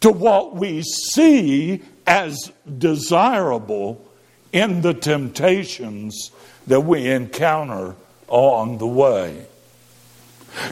to 0.00 0.10
what 0.10 0.54
we 0.56 0.82
see 0.82 1.80
as 2.06 2.50
desirable 2.78 4.04
in 4.52 4.82
the 4.82 4.94
temptations 4.94 6.30
that 6.66 6.80
we 6.80 7.08
encounter 7.08 7.94
along 8.28 8.78
the 8.78 8.86
way. 8.86 9.46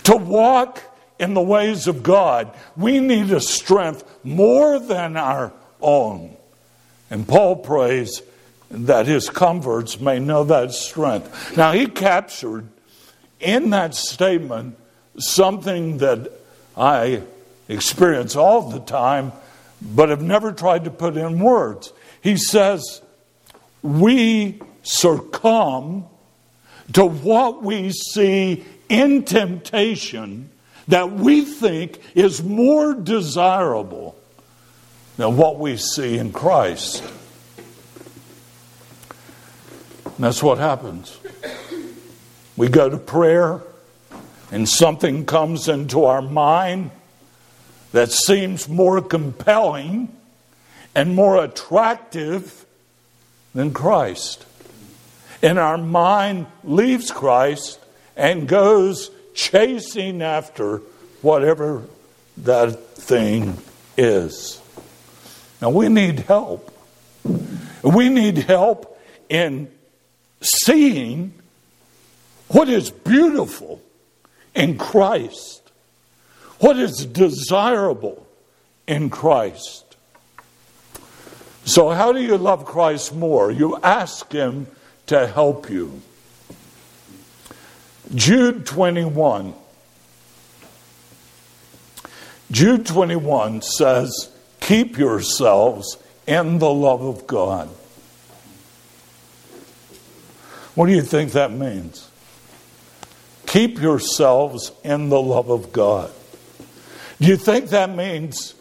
To 0.04 0.16
walk 0.16 0.82
in 1.18 1.34
the 1.34 1.40
ways 1.40 1.86
of 1.86 2.02
God, 2.02 2.52
we 2.76 2.98
need 3.00 3.30
a 3.30 3.40
strength 3.40 4.04
more 4.24 4.78
than 4.78 5.16
our 5.16 5.52
own. 5.80 6.36
And 7.10 7.26
Paul 7.26 7.56
prays 7.56 8.22
that 8.70 9.06
his 9.06 9.28
converts 9.28 10.00
may 10.00 10.18
know 10.18 10.44
that 10.44 10.72
strength. 10.72 11.56
Now, 11.56 11.72
he 11.72 11.86
captured 11.86 12.68
in 13.40 13.70
that 13.70 13.94
statement 13.94 14.78
something 15.18 15.98
that 15.98 16.30
I 16.76 17.22
experience 17.68 18.36
all 18.36 18.70
the 18.70 18.80
time, 18.80 19.32
but 19.82 20.08
have 20.08 20.22
never 20.22 20.52
tried 20.52 20.84
to 20.84 20.90
put 20.90 21.16
in 21.16 21.40
words. 21.40 21.92
He 22.22 22.36
says, 22.36 23.02
We 23.82 24.60
succumb 24.82 26.06
to 26.92 27.04
what 27.04 27.62
we 27.62 27.90
see 27.90 28.64
in 28.88 29.24
temptation 29.24 30.50
that 30.88 31.12
we 31.12 31.42
think 31.42 32.00
is 32.14 32.42
more 32.42 32.94
desirable 32.94 34.16
than 35.16 35.36
what 35.36 35.58
we 35.58 35.76
see 35.76 36.18
in 36.18 36.32
Christ. 36.32 37.04
And 40.20 40.26
that's 40.26 40.42
what 40.42 40.58
happens. 40.58 41.18
We 42.54 42.68
go 42.68 42.90
to 42.90 42.98
prayer, 42.98 43.62
and 44.52 44.68
something 44.68 45.24
comes 45.24 45.66
into 45.66 46.04
our 46.04 46.20
mind 46.20 46.90
that 47.92 48.12
seems 48.12 48.68
more 48.68 49.00
compelling 49.00 50.14
and 50.94 51.14
more 51.14 51.42
attractive 51.42 52.66
than 53.54 53.72
Christ. 53.72 54.44
And 55.40 55.58
our 55.58 55.78
mind 55.78 56.48
leaves 56.64 57.10
Christ 57.10 57.80
and 58.14 58.46
goes 58.46 59.10
chasing 59.32 60.20
after 60.20 60.82
whatever 61.22 61.84
that 62.36 62.78
thing 62.94 63.56
is. 63.96 64.60
Now, 65.62 65.70
we 65.70 65.88
need 65.88 66.18
help. 66.18 66.70
We 67.82 68.10
need 68.10 68.36
help 68.36 69.00
in 69.30 69.70
seeing 70.40 71.32
what 72.48 72.68
is 72.68 72.90
beautiful 72.90 73.80
in 74.54 74.78
Christ, 74.78 75.62
what 76.58 76.78
is 76.78 77.06
desirable 77.06 78.26
in 78.86 79.10
Christ. 79.10 79.84
So, 81.64 81.90
how 81.90 82.12
do 82.12 82.20
you 82.20 82.36
love 82.36 82.64
Christ 82.64 83.14
more? 83.14 83.50
You 83.50 83.78
ask 83.82 84.32
Him 84.32 84.66
to 85.06 85.26
help 85.26 85.70
you. 85.70 86.02
Jude 88.14 88.66
21. 88.66 89.54
Jude 92.50 92.86
21 92.86 93.62
says, 93.62 94.30
Keep 94.60 94.98
yourselves 94.98 95.96
in 96.26 96.58
the 96.58 96.70
love 96.70 97.02
of 97.02 97.26
God. 97.26 97.68
What 100.74 100.86
do 100.86 100.92
you 100.92 101.02
think 101.02 101.32
that 101.32 101.52
means? 101.52 102.08
Keep 103.46 103.80
yourselves 103.80 104.72
in 104.84 105.08
the 105.08 105.20
love 105.20 105.50
of 105.50 105.72
God. 105.72 106.10
Do 107.20 107.26
you 107.26 107.36
think 107.36 107.70
that 107.70 107.94
means 107.94 108.54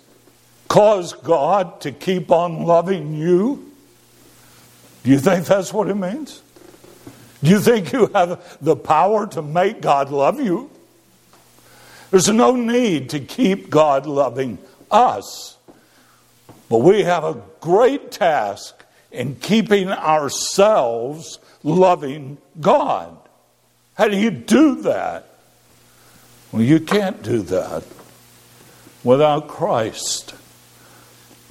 cause 0.68 1.14
God 1.14 1.82
to 1.82 1.92
keep 1.92 2.32
on 2.32 2.64
loving 2.64 3.14
you? 3.14 3.72
Do 5.04 5.12
you 5.12 5.20
think 5.20 5.46
that's 5.46 5.72
what 5.72 5.88
it 5.88 5.96
means? 5.96 6.42
Do 7.42 7.50
you 7.52 7.60
think 7.60 7.94
you 7.94 8.08
have 8.14 8.58
the 8.62 8.76
power 8.76 9.28
to 9.28 9.42
make 9.42 9.82
God 9.82 10.12
love 10.12 10.42
you? 10.42 10.70
There's 12.12 12.30
no 12.30 12.56
need 12.56 13.12
to 13.12 13.20
keep 13.20 13.70
God 13.70 14.06
loving 14.06 14.58
us. 14.92 15.58
But 16.68 16.80
we 16.80 17.04
have 17.04 17.24
a 17.24 17.42
great 17.62 18.12
task 18.12 18.84
in 19.12 19.36
keeping 19.36 19.90
ourselves 19.90 21.40
loving 21.64 22.38
God. 22.60 23.18
How 23.96 24.08
do 24.08 24.18
you 24.18 24.32
do 24.32 24.82
that? 24.84 25.26
Well, 26.52 26.62
you 26.62 26.80
can't 26.80 27.22
do 27.22 27.42
that 27.44 27.84
without 29.04 29.48
Christ. 29.48 30.34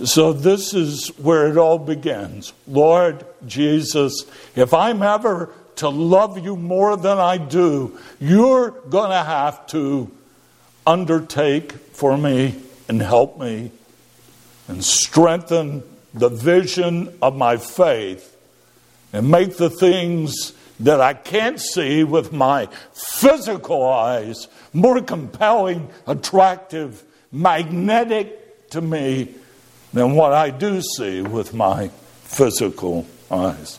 So, 0.05 0.33
this 0.33 0.75
is 0.75 1.09
where 1.19 1.49
it 1.49 1.57
all 1.57 1.79
begins. 1.79 2.53
Lord 2.67 3.27
Jesus, 3.47 4.25
if 4.55 4.73
I'm 4.73 5.03
ever 5.03 5.51
to 5.77 5.89
love 5.89 6.39
you 6.39 6.57
more 6.57 6.97
than 6.97 7.19
I 7.19 7.37
do, 7.37 7.99
you're 8.21 8.71
going 8.71 9.11
to 9.11 9.25
have 9.25 9.67
to 9.69 10.11
undertake 10.87 11.73
for 11.73 12.17
me 12.17 12.61
and 12.89 13.03
help 13.03 13.39
me 13.39 13.73
and 14.69 14.85
strengthen 14.85 15.83
the 16.15 16.29
vision 16.29 17.17
of 17.21 17.37
my 17.37 17.57
faith 17.57 18.37
and 19.13 19.31
make 19.31 19.57
the 19.57 19.71
things 19.71 20.53
that 20.81 21.01
I 21.01 21.15
can't 21.15 21.61
see 21.61 22.05
with 22.05 22.33
my 22.33 22.69
physical 22.93 23.85
eyes 23.85 24.49
more 24.73 25.01
compelling, 25.03 25.89
attractive, 26.07 27.03
magnetic 27.33 28.71
to 28.71 28.81
me 28.81 29.35
than 29.93 30.15
what 30.15 30.33
I 30.33 30.51
do 30.51 30.81
see 30.81 31.23
with 31.23 31.55
my 31.55 31.89
physical 32.23 33.07
eyes. 33.31 33.79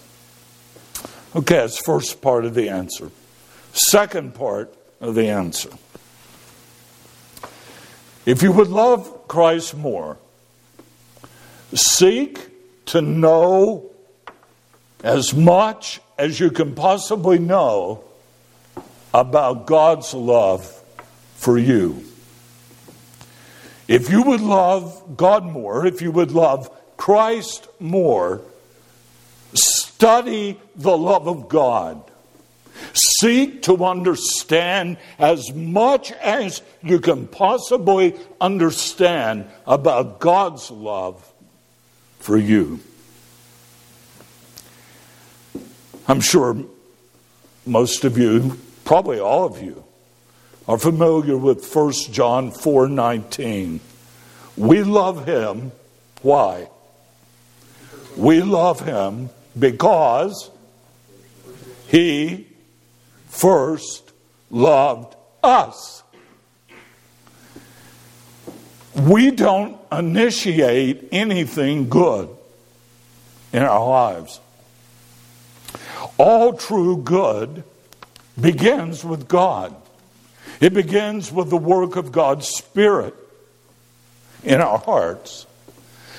Okay, 1.35 1.57
that's 1.57 1.79
first 1.79 2.21
part 2.21 2.45
of 2.45 2.55
the 2.55 2.69
answer. 2.69 3.11
Second 3.71 4.33
part 4.33 4.73
of 4.99 5.15
the 5.15 5.27
answer. 5.27 5.69
If 8.25 8.41
you 8.41 8.51
would 8.51 8.67
love 8.67 9.27
Christ 9.27 9.75
more, 9.75 10.17
seek 11.73 12.49
to 12.87 13.01
know 13.01 13.88
as 15.03 15.33
much 15.33 16.01
as 16.17 16.39
you 16.39 16.51
can 16.51 16.75
possibly 16.75 17.39
know 17.39 18.03
about 19.13 19.65
God's 19.65 20.13
love 20.13 20.65
for 21.35 21.57
you. 21.57 22.03
If 23.87 24.11
you 24.11 24.21
would 24.23 24.41
love 24.41 25.17
God 25.17 25.45
more, 25.45 25.85
if 25.85 26.01
you 26.01 26.11
would 26.11 26.31
love 26.31 26.69
Christ 26.97 27.67
more, 27.79 28.41
study 29.53 30.59
the 30.75 30.95
love 30.95 31.27
of 31.27 31.49
God. 31.49 32.03
Seek 32.93 33.63
to 33.63 33.83
understand 33.83 34.97
as 35.17 35.53
much 35.53 36.11
as 36.11 36.61
you 36.83 36.99
can 36.99 37.27
possibly 37.27 38.15
understand 38.39 39.45
about 39.65 40.19
God's 40.19 40.69
love 40.71 41.33
for 42.19 42.37
you. 42.37 42.79
I'm 46.09 46.21
sure 46.21 46.57
most 47.67 48.03
of 48.03 48.17
you, 48.17 48.57
probably 48.83 49.19
all 49.19 49.45
of 49.45 49.61
you, 49.61 49.83
are 50.67 50.79
familiar 50.79 51.37
with 51.37 51.63
1 51.63 52.11
John 52.11 52.51
4:19. 52.51 53.79
We 54.57 54.83
love 54.83 55.25
him 55.25 55.71
why? 56.21 56.69
We 58.17 58.41
love 58.41 58.81
him 58.81 59.29
because 59.57 60.49
he 61.87 62.47
first 63.27 64.11
loved 64.49 65.15
us. 65.43 66.03
We 68.95 69.31
don't 69.31 69.77
initiate 69.91 71.07
anything 71.11 71.87
good 71.87 72.29
in 73.53 73.63
our 73.63 73.87
lives. 73.87 74.39
All 76.19 76.51
true 76.51 76.97
good 76.97 77.63
begins 78.39 79.05
with 79.05 79.29
God. 79.29 79.73
It 80.59 80.73
begins 80.73 81.31
with 81.31 81.49
the 81.49 81.57
work 81.57 81.95
of 81.95 82.11
God's 82.11 82.45
Spirit 82.49 83.15
in 84.43 84.59
our 84.59 84.77
hearts. 84.77 85.45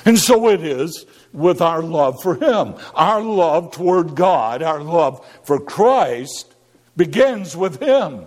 And 0.07 0.19
so 0.19 0.49
it 0.49 0.65
is 0.65 1.05
with 1.35 1.61
our 1.61 1.83
love 1.83 2.23
for 2.23 2.35
Him. 2.35 2.77
Our 2.95 3.21
love 3.21 3.73
toward 3.73 4.15
God, 4.15 4.63
our 4.63 4.83
love 4.83 5.23
for 5.45 5.61
Christ, 5.61 6.55
begins 6.97 7.55
with 7.55 7.79
Him. 7.79 8.25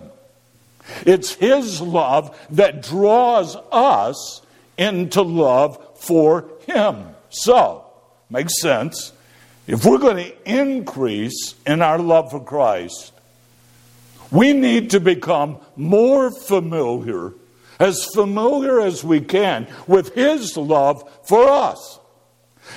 It's 1.04 1.34
His 1.34 1.80
love 1.80 2.38
that 2.50 2.82
draws 2.82 3.56
us 3.72 4.42
into 4.78 5.22
love 5.22 5.98
for 5.98 6.48
Him. 6.68 7.06
So, 7.30 7.84
makes 8.30 8.60
sense. 8.60 9.12
If 9.66 9.84
we're 9.84 9.98
going 9.98 10.24
to 10.24 10.50
increase 10.50 11.54
in 11.66 11.80
our 11.80 11.98
love 11.98 12.30
for 12.30 12.40
Christ, 12.40 13.12
we 14.30 14.52
need 14.52 14.90
to 14.90 15.00
become 15.00 15.58
more 15.76 16.30
familiar, 16.30 17.32
as 17.78 18.04
familiar 18.14 18.80
as 18.80 19.02
we 19.02 19.20
can, 19.20 19.66
with 19.86 20.14
His 20.14 20.56
love 20.56 21.08
for 21.26 21.48
us. 21.48 21.98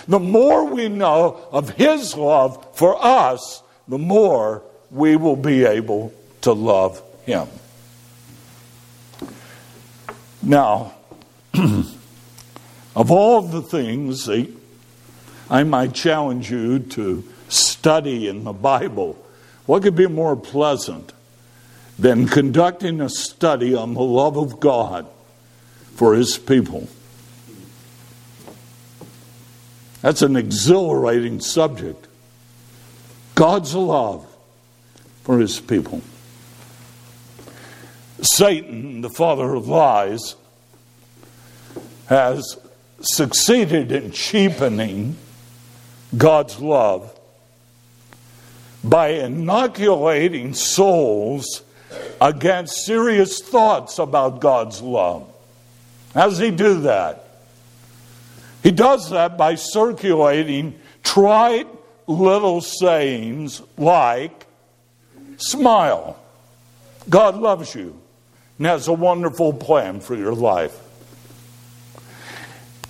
The 0.08 0.20
more 0.20 0.66
we 0.66 0.88
know 0.88 1.48
of 1.52 1.70
His 1.72 2.16
love 2.16 2.66
for 2.78 2.96
us, 3.04 3.64
the 3.88 3.98
more 3.98 4.64
we 4.92 5.16
will 5.16 5.36
be 5.36 5.66
able 5.66 6.14
to 6.42 6.54
love 6.54 7.02
Him. 7.26 7.48
Now, 10.42 10.94
of 11.54 13.12
all 13.12 13.42
the 13.42 13.62
things 13.62 14.26
that 14.26 14.48
I 15.50 15.64
might 15.64 15.94
challenge 15.94 16.52
you 16.52 16.80
to 16.80 17.24
study 17.50 18.28
in 18.28 18.44
the 18.44 18.54
Bible, 18.54 19.24
what 19.66 19.84
could 19.84 19.96
be 19.96 20.08
more 20.08 20.36
pleasant 20.36 21.14
than 21.98 22.28
conducting 22.28 23.02
a 23.02 23.10
study 23.10 23.74
on 23.74 23.94
the 23.94 24.02
love 24.02 24.38
of 24.38 24.60
God 24.60 25.08
for 25.96 26.16
His 26.16 26.38
people? 26.38 26.88
That's 30.02 30.22
an 30.22 30.36
exhilarating 30.36 31.40
subject. 31.40 32.08
God's 33.36 33.76
love 33.76 34.26
for 35.24 35.40
his 35.40 35.60
people. 35.60 36.02
Satan, 38.22 39.02
the 39.02 39.10
father 39.10 39.54
of 39.54 39.68
lies, 39.68 40.36
has 42.08 42.58
succeeded 43.02 43.92
in 43.92 44.12
cheapening 44.12 45.18
God's 46.16 46.60
love 46.60 47.14
by 48.84 49.10
inoculating 49.10 50.54
souls 50.54 51.64
against 52.22 52.86
serious 52.86 53.42
thoughts 53.42 54.00
about 54.00 54.40
God's 54.40 54.82
love. 54.82 55.32
How 56.14 56.30
does 56.30 56.40
he 56.40 56.52
do 56.52 56.82
that? 56.82 57.26
He 58.64 58.72
does 58.72 59.10
that 59.10 59.38
by 59.38 59.56
circulating 59.56 60.80
trite 61.04 61.68
little 62.08 62.62
sayings 62.62 63.62
like, 63.78 64.46
smile. 65.38 66.20
God 67.10 67.38
loves 67.38 67.76
you 67.76 68.00
and 68.58 68.68
has 68.68 68.88
a 68.88 68.94
wonderful 68.94 69.54
plan 69.54 70.00
for 70.00 70.16
your 70.16 70.34
life. 70.34 70.78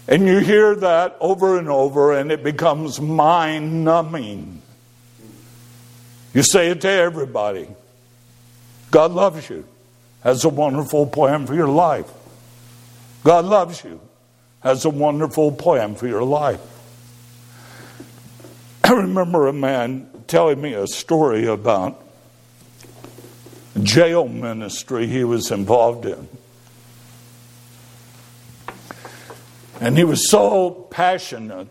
And 0.07 0.25
you 0.25 0.39
hear 0.39 0.73
that 0.75 1.17
over 1.19 1.57
and 1.57 1.69
over, 1.69 2.13
and 2.13 2.31
it 2.31 2.43
becomes 2.43 3.01
mind 3.01 3.83
numbing. 3.83 4.61
You 6.33 6.43
say 6.43 6.69
it 6.69 6.81
to 6.81 6.89
everybody. 6.89 7.67
God 8.89 9.11
loves 9.11 9.49
you, 9.49 9.65
has 10.23 10.45
a 10.45 10.49
wonderful 10.49 11.07
plan 11.07 11.45
for 11.45 11.55
your 11.55 11.67
life. 11.67 12.09
God 13.23 13.45
loves 13.45 13.83
you, 13.83 13.99
has 14.61 14.85
a 14.85 14.89
wonderful 14.89 15.51
plan 15.51 15.95
for 15.95 16.07
your 16.07 16.23
life. 16.23 16.61
I 18.83 18.93
remember 18.93 19.47
a 19.47 19.53
man 19.53 20.09
telling 20.27 20.61
me 20.61 20.73
a 20.73 20.87
story 20.87 21.45
about 21.45 22.01
jail 23.83 24.27
ministry 24.27 25.07
he 25.07 25.25
was 25.25 25.51
involved 25.51 26.05
in. 26.05 26.29
And 29.79 29.97
he 29.97 30.03
was 30.03 30.29
so 30.29 30.71
passionate 30.71 31.67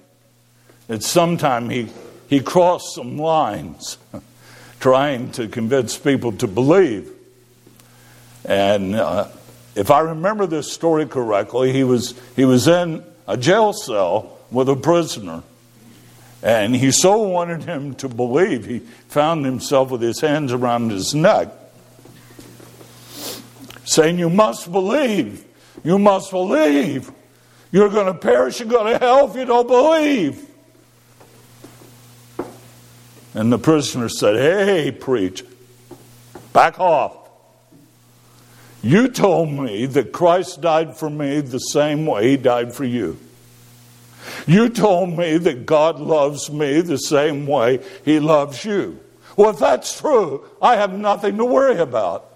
that 0.87 1.03
sometime 1.03 1.71
he, 1.71 1.89
he 2.29 2.41
crossed 2.41 2.95
some 2.95 3.19
lines 3.19 3.99
trying 4.81 5.33
to 5.33 5.49
convince 5.49 5.99
people 5.99 6.33
to 6.33 6.47
believe. 6.47 7.11
And 8.45 8.95
uh, 8.95 9.29
if 9.75 9.91
I 9.91 10.01
remember 10.01 10.47
this 10.47 10.73
story 10.73 11.07
correctly, 11.07 11.73
he 11.73 11.85
was, 11.85 12.15
he 12.37 12.45
was 12.45 12.69
in 12.69 13.05
a 13.27 13.37
jail 13.37 13.73
cell 13.73 14.39
with 14.51 14.69
a 14.69 14.77
prisoner. 14.77 15.43
And 16.43 16.77
he 16.77 16.93
so 16.93 17.23
wanted 17.23 17.65
him 17.65 17.95
to 17.97 18.09
believe, 18.09 18.67
he 18.67 18.79
found 19.09 19.45
himself 19.45 19.91
with 19.91 20.01
his 20.01 20.21
hands 20.21 20.53
around 20.53 20.91
his 20.91 21.15
neck, 21.15 21.49
saying, 23.85 24.19
You 24.19 24.31
must 24.31 24.71
believe. 24.71 25.45
You 25.83 25.99
must 25.99 26.31
believe. 26.31 27.11
You're 27.77 27.91
going 27.91 28.07
to 28.07 28.19
perish 28.19 28.59
and 28.63 28.71
go 28.71 28.91
to 28.91 28.97
hell 28.97 29.29
if 29.29 29.37
you 29.37 29.45
don't 29.45 29.69
believe. 29.69 30.49
And 33.35 33.53
the 33.53 33.59
prisoner 33.59 34.09
said, 34.09 34.37
Hey, 34.37 34.91
preach, 34.91 35.45
back 36.55 36.81
off. 36.81 37.29
You 38.81 39.09
told 39.09 39.51
me 39.51 39.85
that 39.85 40.11
Christ 40.11 40.63
died 40.63 40.97
for 40.97 41.11
me 41.11 41.43
the 41.43 41.59
same 41.59 42.07
way 42.07 42.31
he 42.31 42.37
died 42.39 42.73
for 42.73 42.85
you. 42.85 43.19
You 44.47 44.71
told 44.71 45.11
me 45.11 45.37
that 45.37 45.67
God 45.67 46.01
loves 46.01 46.51
me 46.51 46.81
the 46.81 46.97
same 46.97 47.47
way 47.47 47.81
he 48.07 48.21
loves 48.21 48.65
you. 48.65 49.01
Well, 49.37 49.51
if 49.51 49.59
that's 49.59 50.01
true, 50.01 50.49
I 50.63 50.77
have 50.77 50.99
nothing 50.99 51.37
to 51.37 51.45
worry 51.45 51.77
about. 51.77 52.36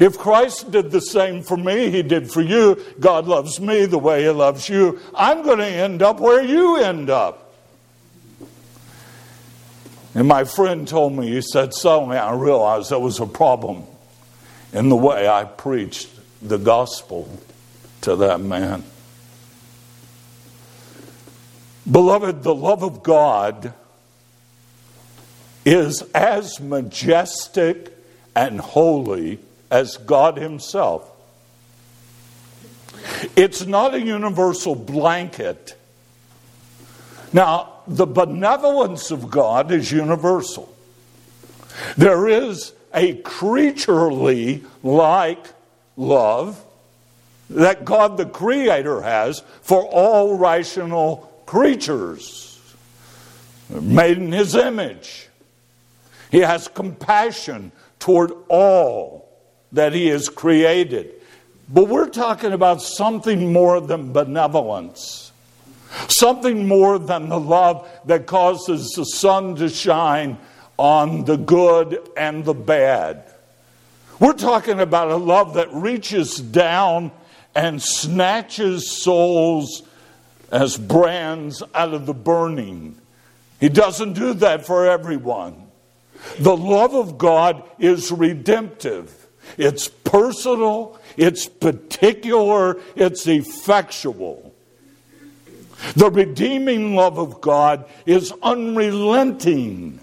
If 0.00 0.18
Christ 0.18 0.70
did 0.70 0.90
the 0.90 1.00
same 1.00 1.42
for 1.42 1.56
me, 1.56 1.90
he 1.90 2.02
did 2.02 2.30
for 2.30 2.42
you, 2.42 2.82
God 3.00 3.26
loves 3.26 3.60
me 3.60 3.86
the 3.86 3.98
way 3.98 4.22
he 4.22 4.30
loves 4.30 4.68
you, 4.68 5.00
I'm 5.14 5.42
going 5.42 5.58
to 5.58 5.66
end 5.66 6.02
up 6.02 6.20
where 6.20 6.42
you 6.42 6.76
end 6.76 7.10
up. 7.10 7.52
And 10.14 10.28
my 10.28 10.44
friend 10.44 10.86
told 10.86 11.12
me, 11.12 11.28
he 11.28 11.40
said, 11.40 11.74
suddenly 11.74 12.16
I 12.16 12.34
realized 12.34 12.90
there 12.90 12.98
was 12.98 13.18
a 13.18 13.26
problem 13.26 13.84
in 14.72 14.88
the 14.88 14.96
way 14.96 15.28
I 15.28 15.44
preached 15.44 16.08
the 16.40 16.58
gospel 16.58 17.40
to 18.02 18.16
that 18.16 18.40
man. 18.40 18.84
Beloved, 21.90 22.42
the 22.42 22.54
love 22.54 22.82
of 22.82 23.02
God 23.02 23.74
is 25.64 26.02
as 26.14 26.60
majestic 26.60 27.92
and 28.36 28.60
holy 28.60 29.38
as 29.70 29.96
God 29.96 30.36
Himself. 30.36 31.10
It's 33.36 33.66
not 33.66 33.94
a 33.94 34.00
universal 34.00 34.74
blanket. 34.74 35.76
Now, 37.32 37.80
the 37.86 38.06
benevolence 38.06 39.10
of 39.10 39.30
God 39.30 39.70
is 39.70 39.90
universal. 39.90 40.74
There 41.96 42.28
is 42.28 42.72
a 42.94 43.14
creaturely 43.16 44.64
like 44.82 45.46
love 45.96 46.64
that 47.50 47.84
God 47.84 48.16
the 48.16 48.26
Creator 48.26 49.02
has 49.02 49.42
for 49.62 49.82
all 49.82 50.38
rational 50.38 51.42
creatures 51.46 52.60
made 53.68 54.18
in 54.18 54.32
His 54.32 54.54
image. 54.54 55.28
He 56.30 56.38
has 56.40 56.68
compassion 56.68 57.72
toward 57.98 58.32
all 58.48 59.23
that 59.74 59.92
He 59.92 60.08
has 60.08 60.28
created. 60.28 61.14
But 61.68 61.88
we're 61.88 62.08
talking 62.08 62.52
about 62.52 62.82
something 62.82 63.52
more 63.52 63.80
than 63.80 64.12
benevolence, 64.12 65.32
something 66.08 66.66
more 66.66 66.98
than 66.98 67.28
the 67.28 67.40
love 67.40 67.88
that 68.06 68.26
causes 68.26 68.90
the 68.90 69.04
sun 69.04 69.56
to 69.56 69.68
shine 69.68 70.38
on 70.76 71.24
the 71.24 71.36
good 71.36 72.08
and 72.16 72.44
the 72.44 72.54
bad. 72.54 73.24
We're 74.20 74.32
talking 74.32 74.80
about 74.80 75.10
a 75.10 75.16
love 75.16 75.54
that 75.54 75.72
reaches 75.72 76.38
down 76.38 77.12
and 77.54 77.82
snatches 77.82 78.90
souls 79.02 79.82
as 80.50 80.76
brands 80.76 81.62
out 81.74 81.94
of 81.94 82.06
the 82.06 82.14
burning. 82.14 83.00
He 83.60 83.68
doesn't 83.68 84.12
do 84.12 84.34
that 84.34 84.66
for 84.66 84.86
everyone. 84.86 85.68
The 86.38 86.56
love 86.56 86.94
of 86.94 87.18
God 87.18 87.62
is 87.78 88.10
redemptive, 88.10 89.23
it's 89.56 89.88
personal, 89.88 90.98
it's 91.16 91.46
particular, 91.46 92.80
it's 92.96 93.26
effectual. 93.26 94.54
The 95.96 96.10
redeeming 96.10 96.94
love 96.96 97.18
of 97.18 97.40
God 97.40 97.84
is 98.06 98.32
unrelenting. 98.42 100.00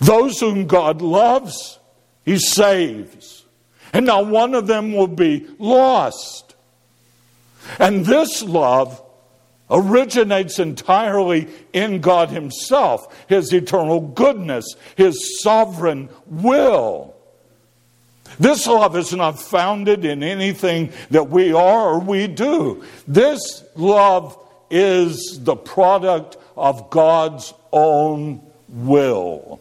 Those 0.00 0.40
whom 0.40 0.66
God 0.66 1.00
loves, 1.00 1.78
He 2.24 2.38
saves. 2.38 3.44
And 3.92 4.06
now 4.06 4.22
one 4.22 4.54
of 4.54 4.66
them 4.66 4.92
will 4.92 5.06
be 5.06 5.46
lost. 5.58 6.54
And 7.78 8.04
this 8.04 8.42
love 8.42 9.02
originates 9.70 10.58
entirely 10.58 11.48
in 11.72 12.00
God 12.00 12.30
Himself, 12.30 13.26
His 13.28 13.52
eternal 13.52 14.00
goodness, 14.00 14.64
His 14.96 15.40
sovereign 15.42 16.08
will. 16.26 17.15
This 18.38 18.66
love 18.66 18.96
is 18.96 19.12
not 19.12 19.38
founded 19.38 20.04
in 20.04 20.22
anything 20.22 20.92
that 21.10 21.30
we 21.30 21.52
are 21.52 21.94
or 21.94 21.98
we 21.98 22.26
do. 22.26 22.84
This 23.08 23.64
love 23.74 24.38
is 24.70 25.42
the 25.42 25.56
product 25.56 26.36
of 26.56 26.90
God's 26.90 27.54
own 27.72 28.42
will. 28.68 29.60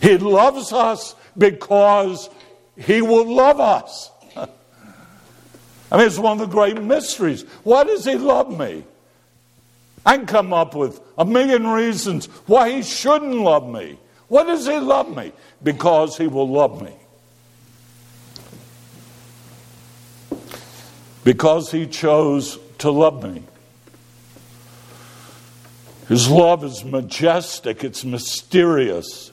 He 0.00 0.18
loves 0.18 0.72
us 0.72 1.14
because 1.36 2.28
He 2.76 3.02
will 3.02 3.34
love 3.34 3.60
us. 3.60 4.10
I 4.36 5.96
mean, 5.96 6.06
it's 6.06 6.18
one 6.18 6.40
of 6.40 6.48
the 6.48 6.54
great 6.54 6.80
mysteries. 6.80 7.42
Why 7.64 7.84
does 7.84 8.04
He 8.04 8.16
love 8.16 8.56
me? 8.56 8.84
I 10.04 10.16
can 10.16 10.26
come 10.26 10.52
up 10.52 10.74
with 10.74 11.00
a 11.16 11.24
million 11.24 11.66
reasons 11.66 12.26
why 12.46 12.70
He 12.70 12.82
shouldn't 12.82 13.34
love 13.34 13.68
me. 13.68 13.98
Why 14.28 14.44
does 14.44 14.66
He 14.66 14.78
love 14.78 15.14
me? 15.16 15.32
Because 15.62 16.16
He 16.16 16.26
will 16.26 16.48
love 16.48 16.82
me. 16.82 16.92
Because 21.24 21.70
He 21.70 21.86
chose 21.86 22.58
to 22.78 22.90
love 22.90 23.22
me. 23.22 23.42
His 26.08 26.30
love 26.30 26.64
is 26.64 26.84
majestic, 26.84 27.84
it's 27.84 28.04
mysterious. 28.04 29.30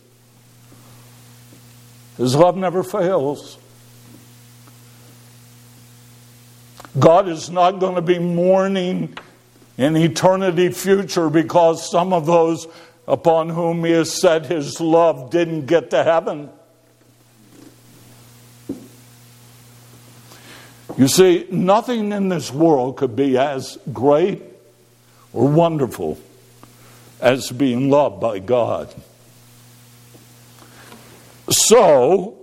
His 2.17 2.35
love 2.35 2.57
never 2.57 2.83
fails. 2.83 3.57
God 6.97 7.27
is 7.27 7.49
not 7.49 7.79
going 7.79 7.95
to 7.95 8.01
be 8.01 8.19
mourning 8.19 9.17
in 9.77 9.97
eternity 9.97 10.69
future 10.69 11.29
because 11.29 11.89
some 11.89 12.13
of 12.13 12.25
those 12.25 12.67
upon 13.07 13.49
whom 13.49 13.83
He 13.83 13.91
has 13.91 14.11
set 14.11 14.45
His 14.45 14.79
love 14.79 15.29
didn't 15.29 15.65
get 15.65 15.89
to 15.91 16.03
heaven. 16.03 16.49
You 20.97 21.09
see, 21.09 21.45
nothing 21.51 22.13
in 22.13 22.29
this 22.29 22.51
world 22.51 22.95
could 22.97 23.15
be 23.15 23.37
as 23.37 23.77
great 23.91 24.41
or 25.33 25.47
wonderful 25.49 26.17
as 27.19 27.51
being 27.51 27.89
loved 27.89 28.21
by 28.21 28.39
God. 28.39 28.93
So, 31.49 32.37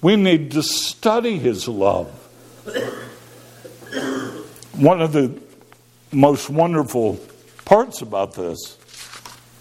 we 0.00 0.16
need 0.16 0.52
to 0.52 0.62
study 0.62 1.38
His 1.38 1.68
love. 1.68 2.08
One 4.72 5.02
of 5.02 5.12
the 5.12 5.38
most 6.10 6.48
wonderful 6.48 7.20
parts 7.64 8.00
about 8.00 8.34
this 8.34 8.78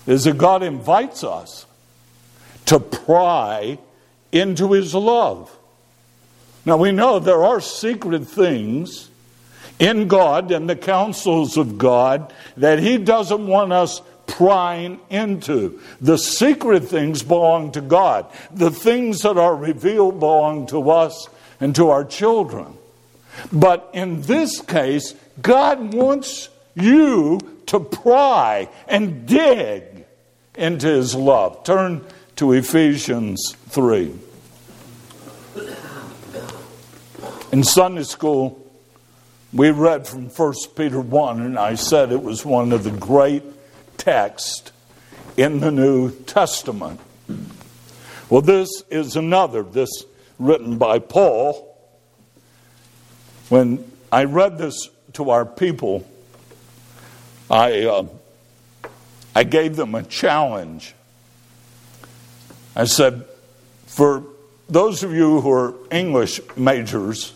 is 0.07 0.23
that 0.23 0.37
God 0.37 0.63
invites 0.63 1.23
us 1.23 1.65
to 2.67 2.79
pry 2.79 3.77
into 4.31 4.71
His 4.71 4.95
love. 4.95 5.55
Now, 6.65 6.77
we 6.77 6.91
know 6.91 7.19
there 7.19 7.43
are 7.43 7.59
secret 7.59 8.27
things 8.27 9.09
in 9.79 10.07
God 10.07 10.51
and 10.51 10.69
the 10.69 10.75
counsels 10.75 11.57
of 11.57 11.77
God 11.77 12.31
that 12.57 12.79
He 12.79 12.97
doesn't 12.97 13.47
want 13.47 13.73
us 13.73 14.01
prying 14.27 14.99
into. 15.09 15.79
The 15.99 16.17
secret 16.17 16.85
things 16.85 17.23
belong 17.23 17.71
to 17.73 17.81
God. 17.81 18.27
The 18.51 18.71
things 18.71 19.21
that 19.21 19.37
are 19.37 19.55
revealed 19.55 20.19
belong 20.19 20.67
to 20.67 20.91
us 20.91 21.27
and 21.59 21.75
to 21.75 21.89
our 21.89 22.05
children. 22.05 22.77
But 23.51 23.89
in 23.93 24.21
this 24.21 24.61
case, 24.61 25.15
God 25.41 25.93
wants 25.93 26.49
you 26.75 27.39
to 27.67 27.79
pry 27.79 28.69
and 28.87 29.25
dig 29.25 30.05
into 30.55 30.87
His 30.87 31.15
love. 31.15 31.63
Turn 31.63 32.05
to 32.35 32.53
Ephesians 32.53 33.55
3. 33.69 34.13
In 37.51 37.65
Sunday 37.65 38.03
school, 38.03 38.65
we 39.51 39.71
read 39.71 40.07
from 40.07 40.29
1 40.29 40.53
Peter 40.73 41.01
1, 41.01 41.41
and 41.41 41.59
I 41.59 41.75
said 41.75 42.13
it 42.13 42.23
was 42.23 42.45
one 42.45 42.71
of 42.71 42.85
the 42.85 42.91
great 42.91 43.43
texts 43.97 44.71
in 45.35 45.59
the 45.59 45.69
New 45.69 46.11
Testament. 46.11 47.01
Well, 48.29 48.41
this 48.41 48.69
is 48.89 49.17
another, 49.17 49.63
this 49.63 50.05
written 50.39 50.77
by 50.77 50.99
Paul. 50.99 51.77
When 53.49 53.83
I 54.13 54.23
read 54.23 54.57
this 54.57 54.87
to 55.13 55.31
our 55.31 55.45
people, 55.45 56.07
I, 57.49 57.83
uh, 57.83 58.05
I 59.35 59.43
gave 59.43 59.75
them 59.75 59.93
a 59.93 60.03
challenge. 60.03 60.95
I 62.77 62.85
said, 62.85 63.25
for 63.87 64.23
those 64.69 65.03
of 65.03 65.11
you 65.11 65.41
who 65.41 65.51
are 65.51 65.73
English 65.91 66.39
majors, 66.55 67.33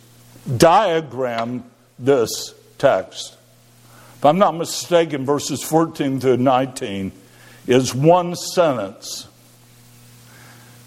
diagram 0.58 1.64
this 1.98 2.54
text. 2.78 3.36
If 4.18 4.26
I'm 4.26 4.38
not 4.38 4.56
mistaken, 4.56 5.26
verses 5.26 5.64
14 5.64 6.20
through 6.20 6.38
19 6.38 7.12
is 7.68 7.94
one 7.94 8.36
sentence. 8.36 9.28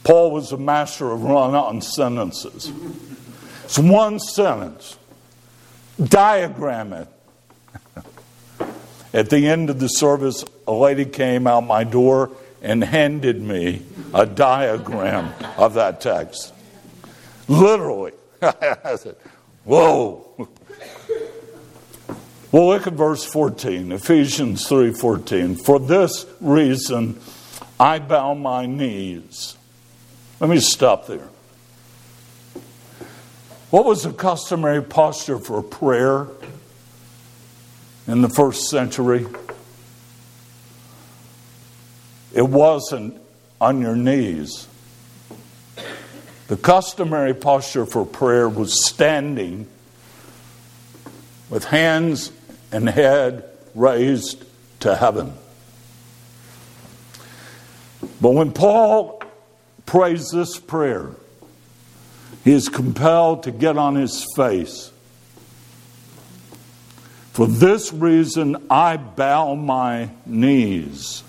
Paul 0.04 0.30
was 0.30 0.52
a 0.52 0.56
master 0.56 1.10
of 1.10 1.22
run 1.22 1.54
on 1.54 1.82
sentences. 1.82 2.72
It's 3.64 3.78
one 3.78 4.18
sentence. 4.18 4.96
Diagram 6.02 6.92
it. 6.92 7.08
At 9.12 9.30
the 9.30 9.46
end 9.46 9.70
of 9.70 9.80
the 9.80 9.88
service, 9.88 10.44
a 10.66 10.72
lady 10.72 11.04
came 11.04 11.46
out 11.46 11.62
my 11.62 11.84
door 11.84 12.30
and 12.62 12.82
handed 12.82 13.40
me 13.40 13.82
a 14.14 14.26
diagram 14.26 15.32
of 15.56 15.74
that 15.74 16.00
text. 16.00 16.52
Literally. 17.48 18.12
I 18.42 18.96
said, 18.96 19.16
Whoa. 19.68 20.24
Well, 22.50 22.68
look 22.68 22.86
at 22.86 22.94
verse 22.94 23.22
14, 23.22 23.92
Ephesians 23.92 24.66
3:14. 24.66 25.56
For 25.56 25.78
this 25.78 26.24
reason 26.40 27.20
I 27.78 27.98
bow 27.98 28.32
my 28.32 28.64
knees. 28.64 29.58
Let 30.40 30.48
me 30.48 30.58
stop 30.58 31.06
there. 31.06 31.28
What 33.68 33.84
was 33.84 34.04
the 34.04 34.12
customary 34.14 34.82
posture 34.82 35.38
for 35.38 35.62
prayer 35.62 36.28
in 38.06 38.22
the 38.22 38.30
first 38.30 38.70
century? 38.70 39.26
It 42.32 42.48
wasn't 42.48 43.20
on 43.60 43.82
your 43.82 43.96
knees. 43.96 44.66
The 46.48 46.56
customary 46.56 47.34
posture 47.34 47.84
for 47.84 48.06
prayer 48.06 48.48
was 48.48 48.88
standing 48.88 49.66
with 51.50 51.64
hands 51.64 52.32
and 52.72 52.88
head 52.88 53.44
raised 53.74 54.44
to 54.80 54.96
heaven. 54.96 55.34
But 58.20 58.30
when 58.30 58.52
Paul 58.52 59.22
prays 59.84 60.30
this 60.30 60.58
prayer, 60.58 61.10
he 62.44 62.52
is 62.52 62.70
compelled 62.70 63.42
to 63.42 63.50
get 63.50 63.76
on 63.76 63.96
his 63.96 64.24
face. 64.34 64.90
For 67.32 67.46
this 67.46 67.92
reason, 67.92 68.56
I 68.70 68.96
bow 68.96 69.54
my 69.54 70.10
knees 70.24 71.22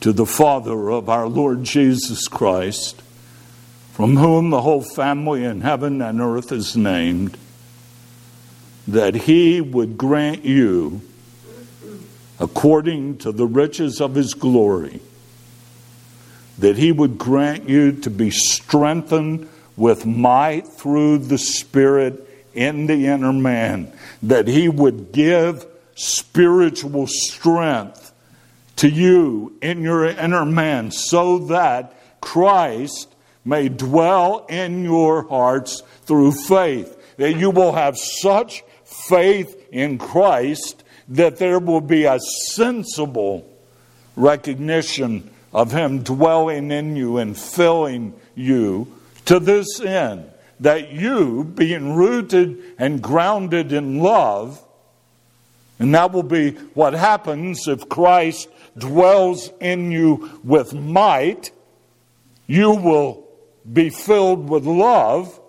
to 0.00 0.12
the 0.12 0.26
Father 0.26 0.90
of 0.90 1.08
our 1.08 1.26
Lord 1.26 1.64
Jesus 1.64 2.28
Christ 2.28 3.00
from 3.94 4.16
whom 4.16 4.50
the 4.50 4.60
whole 4.60 4.82
family 4.82 5.44
in 5.44 5.60
heaven 5.60 6.02
and 6.02 6.20
earth 6.20 6.50
is 6.50 6.76
named, 6.76 7.38
that 8.88 9.14
he 9.14 9.60
would 9.60 9.96
grant 9.96 10.44
you, 10.44 11.00
according 12.40 13.16
to 13.16 13.30
the 13.30 13.46
riches 13.46 14.00
of 14.00 14.16
his 14.16 14.34
glory, 14.34 15.00
that 16.58 16.76
he 16.76 16.90
would 16.90 17.16
grant 17.16 17.68
you 17.68 17.92
to 17.92 18.10
be 18.10 18.30
strengthened 18.30 19.48
with 19.76 20.04
might 20.04 20.66
through 20.66 21.16
the 21.16 21.38
Spirit 21.38 22.28
in 22.52 22.86
the 22.86 23.06
inner 23.06 23.32
man, 23.32 23.92
that 24.24 24.48
he 24.48 24.68
would 24.68 25.12
give 25.12 25.64
spiritual 25.94 27.06
strength 27.06 28.12
to 28.74 28.88
you 28.88 29.56
in 29.62 29.82
your 29.82 30.04
inner 30.04 30.44
man, 30.44 30.90
so 30.90 31.38
that 31.38 31.94
Christ 32.20 33.13
may 33.44 33.68
dwell 33.68 34.46
in 34.48 34.84
your 34.84 35.28
hearts 35.28 35.82
through 36.02 36.32
faith. 36.32 37.16
That 37.16 37.36
you 37.36 37.50
will 37.50 37.72
have 37.72 37.96
such 37.96 38.64
faith 38.84 39.68
in 39.70 39.98
Christ 39.98 40.82
that 41.08 41.36
there 41.36 41.58
will 41.58 41.80
be 41.80 42.04
a 42.04 42.18
sensible 42.18 43.46
recognition 44.16 45.30
of 45.52 45.72
Him 45.72 46.02
dwelling 46.02 46.70
in 46.70 46.96
you 46.96 47.18
and 47.18 47.38
filling 47.38 48.14
you 48.34 48.92
to 49.26 49.38
this 49.38 49.80
end. 49.80 50.30
That 50.60 50.92
you, 50.92 51.44
being 51.44 51.94
rooted 51.94 52.62
and 52.78 53.02
grounded 53.02 53.72
in 53.72 54.00
love, 54.00 54.62
and 55.78 55.94
that 55.94 56.12
will 56.12 56.22
be 56.22 56.52
what 56.74 56.94
happens 56.94 57.66
if 57.66 57.88
Christ 57.88 58.48
dwells 58.78 59.50
in 59.60 59.90
you 59.90 60.40
with 60.44 60.72
might, 60.72 61.50
you 62.46 62.70
will 62.70 63.23
be 63.70 63.90
filled 63.90 64.48
with 64.48 64.64
love. 64.66 65.40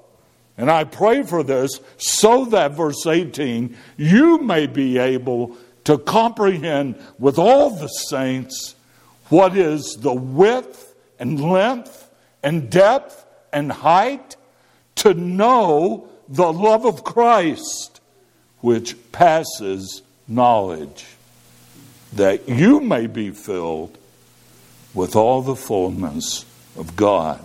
And 0.57 0.71
I 0.71 0.85
pray 0.85 1.23
for 1.23 1.43
this 1.43 1.79
so 1.97 2.45
that, 2.45 2.71
verse 2.71 3.05
18, 3.05 3.75
you 3.97 4.39
may 4.39 4.67
be 4.67 4.97
able 4.97 5.57
to 5.83 5.97
comprehend 5.97 6.95
with 7.19 7.37
all 7.37 7.69
the 7.69 7.87
saints 7.87 8.75
what 9.29 9.57
is 9.57 9.97
the 9.99 10.13
width 10.13 10.93
and 11.19 11.39
length 11.39 12.09
and 12.43 12.69
depth 12.69 13.25
and 13.51 13.71
height, 13.71 14.35
to 14.95 15.13
know 15.13 16.09
the 16.27 16.51
love 16.51 16.85
of 16.85 17.03
Christ, 17.03 18.01
which 18.59 18.95
passes 19.11 20.01
knowledge, 20.27 21.05
that 22.13 22.47
you 22.49 22.79
may 22.79 23.07
be 23.07 23.31
filled 23.31 23.97
with 24.93 25.15
all 25.15 25.41
the 25.41 25.55
fullness 25.55 26.45
of 26.77 26.95
God. 26.95 27.39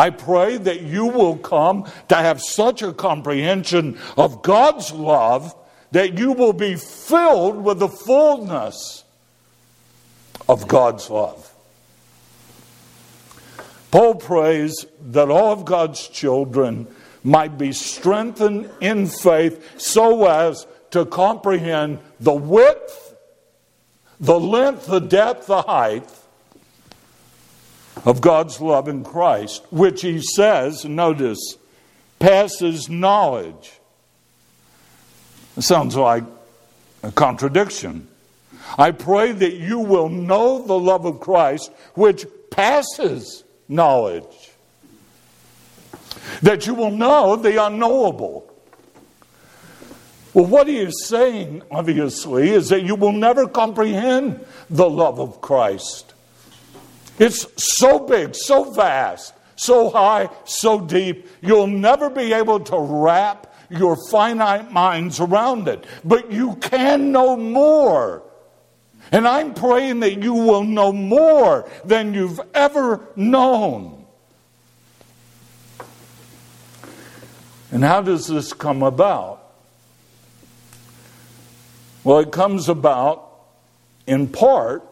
I 0.00 0.08
pray 0.08 0.56
that 0.56 0.80
you 0.80 1.08
will 1.08 1.36
come 1.36 1.84
to 2.08 2.14
have 2.14 2.40
such 2.40 2.80
a 2.80 2.94
comprehension 2.94 3.98
of 4.16 4.40
God's 4.40 4.92
love 4.92 5.54
that 5.90 6.18
you 6.18 6.32
will 6.32 6.54
be 6.54 6.76
filled 6.76 7.62
with 7.62 7.80
the 7.80 7.88
fullness 7.88 9.04
of 10.48 10.66
God's 10.66 11.10
love. 11.10 11.52
Paul 13.90 14.14
prays 14.14 14.86
that 15.02 15.30
all 15.30 15.52
of 15.52 15.66
God's 15.66 16.08
children 16.08 16.86
might 17.22 17.58
be 17.58 17.72
strengthened 17.72 18.70
in 18.80 19.06
faith 19.06 19.78
so 19.78 20.26
as 20.26 20.66
to 20.92 21.04
comprehend 21.04 21.98
the 22.20 22.32
width, 22.32 23.14
the 24.18 24.40
length, 24.40 24.86
the 24.86 25.00
depth, 25.00 25.46
the 25.46 25.60
height 25.60 26.08
of 28.04 28.20
God's 28.20 28.60
love 28.60 28.88
in 28.88 29.04
Christ, 29.04 29.64
which 29.70 30.02
he 30.02 30.20
says, 30.20 30.84
notice, 30.84 31.56
passes 32.18 32.88
knowledge. 32.88 33.72
It 35.56 35.62
sounds 35.62 35.96
like 35.96 36.24
a 37.02 37.12
contradiction. 37.12 38.08
I 38.78 38.92
pray 38.92 39.32
that 39.32 39.54
you 39.54 39.80
will 39.80 40.08
know 40.08 40.64
the 40.64 40.78
love 40.78 41.04
of 41.04 41.20
Christ, 41.20 41.70
which 41.94 42.26
passes 42.50 43.44
knowledge. 43.68 44.50
That 46.42 46.66
you 46.66 46.74
will 46.74 46.90
know 46.90 47.36
the 47.36 47.62
unknowable. 47.64 48.46
Well, 50.32 50.46
what 50.46 50.68
he 50.68 50.78
is 50.78 51.06
saying, 51.06 51.62
obviously, 51.70 52.50
is 52.50 52.68
that 52.68 52.82
you 52.82 52.94
will 52.94 53.12
never 53.12 53.48
comprehend 53.48 54.44
the 54.68 54.88
love 54.88 55.18
of 55.18 55.40
Christ. 55.40 56.09
It's 57.20 57.46
so 57.78 57.98
big, 57.98 58.34
so 58.34 58.64
vast, 58.72 59.34
so 59.54 59.90
high, 59.90 60.30
so 60.46 60.80
deep, 60.80 61.28
you'll 61.42 61.66
never 61.66 62.08
be 62.08 62.32
able 62.32 62.60
to 62.60 62.78
wrap 62.78 63.54
your 63.68 63.94
finite 64.08 64.72
minds 64.72 65.20
around 65.20 65.68
it. 65.68 65.84
But 66.02 66.32
you 66.32 66.56
can 66.56 67.12
know 67.12 67.36
more. 67.36 68.22
And 69.12 69.28
I'm 69.28 69.52
praying 69.52 70.00
that 70.00 70.22
you 70.22 70.32
will 70.32 70.64
know 70.64 70.92
more 70.92 71.68
than 71.84 72.14
you've 72.14 72.40
ever 72.54 73.06
known. 73.16 74.06
And 77.70 77.84
how 77.84 78.00
does 78.00 78.28
this 78.28 78.54
come 78.54 78.82
about? 78.82 79.42
Well, 82.02 82.20
it 82.20 82.32
comes 82.32 82.70
about 82.70 83.30
in 84.06 84.26
part, 84.28 84.82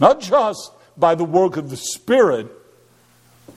not 0.00 0.20
just 0.20 0.72
by 0.98 1.14
the 1.14 1.24
work 1.24 1.56
of 1.56 1.70
the 1.70 1.76
Spirit, 1.76 2.48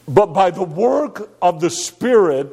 but 0.08 0.28
by 0.28 0.52
the 0.52 0.64
work 0.64 1.30
of 1.42 1.60
the 1.62 1.70
Spirit 1.70 2.50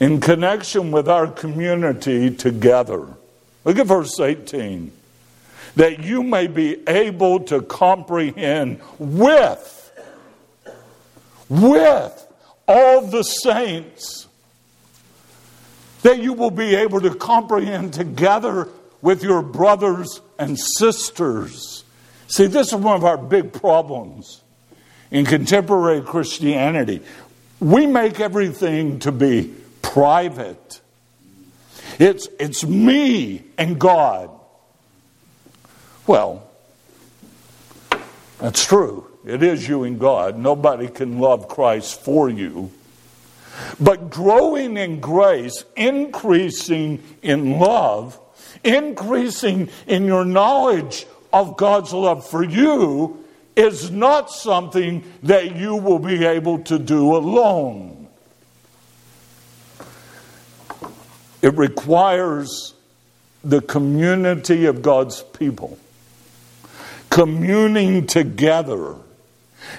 in 0.00 0.20
connection 0.20 0.90
with 0.90 1.08
our 1.08 1.26
community 1.26 2.30
together. 2.30 3.06
Look 3.64 3.78
at 3.78 3.86
verse 3.86 4.18
18. 4.20 4.92
That 5.76 6.04
you 6.04 6.22
may 6.22 6.46
be 6.46 6.82
able 6.88 7.40
to 7.44 7.60
comprehend 7.62 8.80
with, 8.98 9.92
with 11.48 12.26
all 12.66 13.02
the 13.02 13.22
saints, 13.22 14.26
that 16.02 16.18
you 16.18 16.32
will 16.32 16.50
be 16.50 16.74
able 16.74 17.00
to 17.00 17.14
comprehend 17.14 17.92
together 17.94 18.68
with 19.02 19.22
your 19.22 19.42
brothers 19.42 20.20
and 20.38 20.58
sisters. 20.58 21.84
See, 22.28 22.46
this 22.46 22.68
is 22.68 22.74
one 22.74 22.96
of 22.96 23.04
our 23.04 23.16
big 23.16 23.52
problems 23.52 24.42
in 25.10 25.24
contemporary 25.24 26.02
Christianity. 26.02 27.02
We 27.60 27.86
make 27.86 28.20
everything 28.20 28.98
to 29.00 29.12
be 29.12 29.54
private. 29.82 30.80
It's, 31.98 32.28
it's 32.38 32.64
me 32.64 33.44
and 33.56 33.78
God. 33.78 34.30
Well, 36.06 36.48
that's 38.38 38.64
true. 38.64 39.06
It 39.24 39.42
is 39.42 39.66
you 39.66 39.84
and 39.84 39.98
God. 39.98 40.38
Nobody 40.38 40.88
can 40.88 41.18
love 41.18 41.48
Christ 41.48 42.00
for 42.00 42.28
you. 42.28 42.70
But 43.80 44.10
growing 44.10 44.76
in 44.76 45.00
grace, 45.00 45.64
increasing 45.76 47.02
in 47.22 47.58
love, 47.58 48.20
increasing 48.62 49.70
in 49.86 50.04
your 50.04 50.24
knowledge 50.24 51.06
of 51.40 51.56
God's 51.56 51.92
love 51.92 52.28
for 52.28 52.42
you 52.42 53.24
is 53.54 53.90
not 53.90 54.30
something 54.30 55.04
that 55.22 55.56
you 55.56 55.76
will 55.76 55.98
be 55.98 56.24
able 56.24 56.58
to 56.64 56.78
do 56.78 57.16
alone. 57.16 58.08
It 61.42 61.54
requires 61.54 62.74
the 63.44 63.60
community 63.60 64.66
of 64.66 64.82
God's 64.82 65.22
people 65.22 65.78
communing 67.10 68.06
together. 68.06 68.94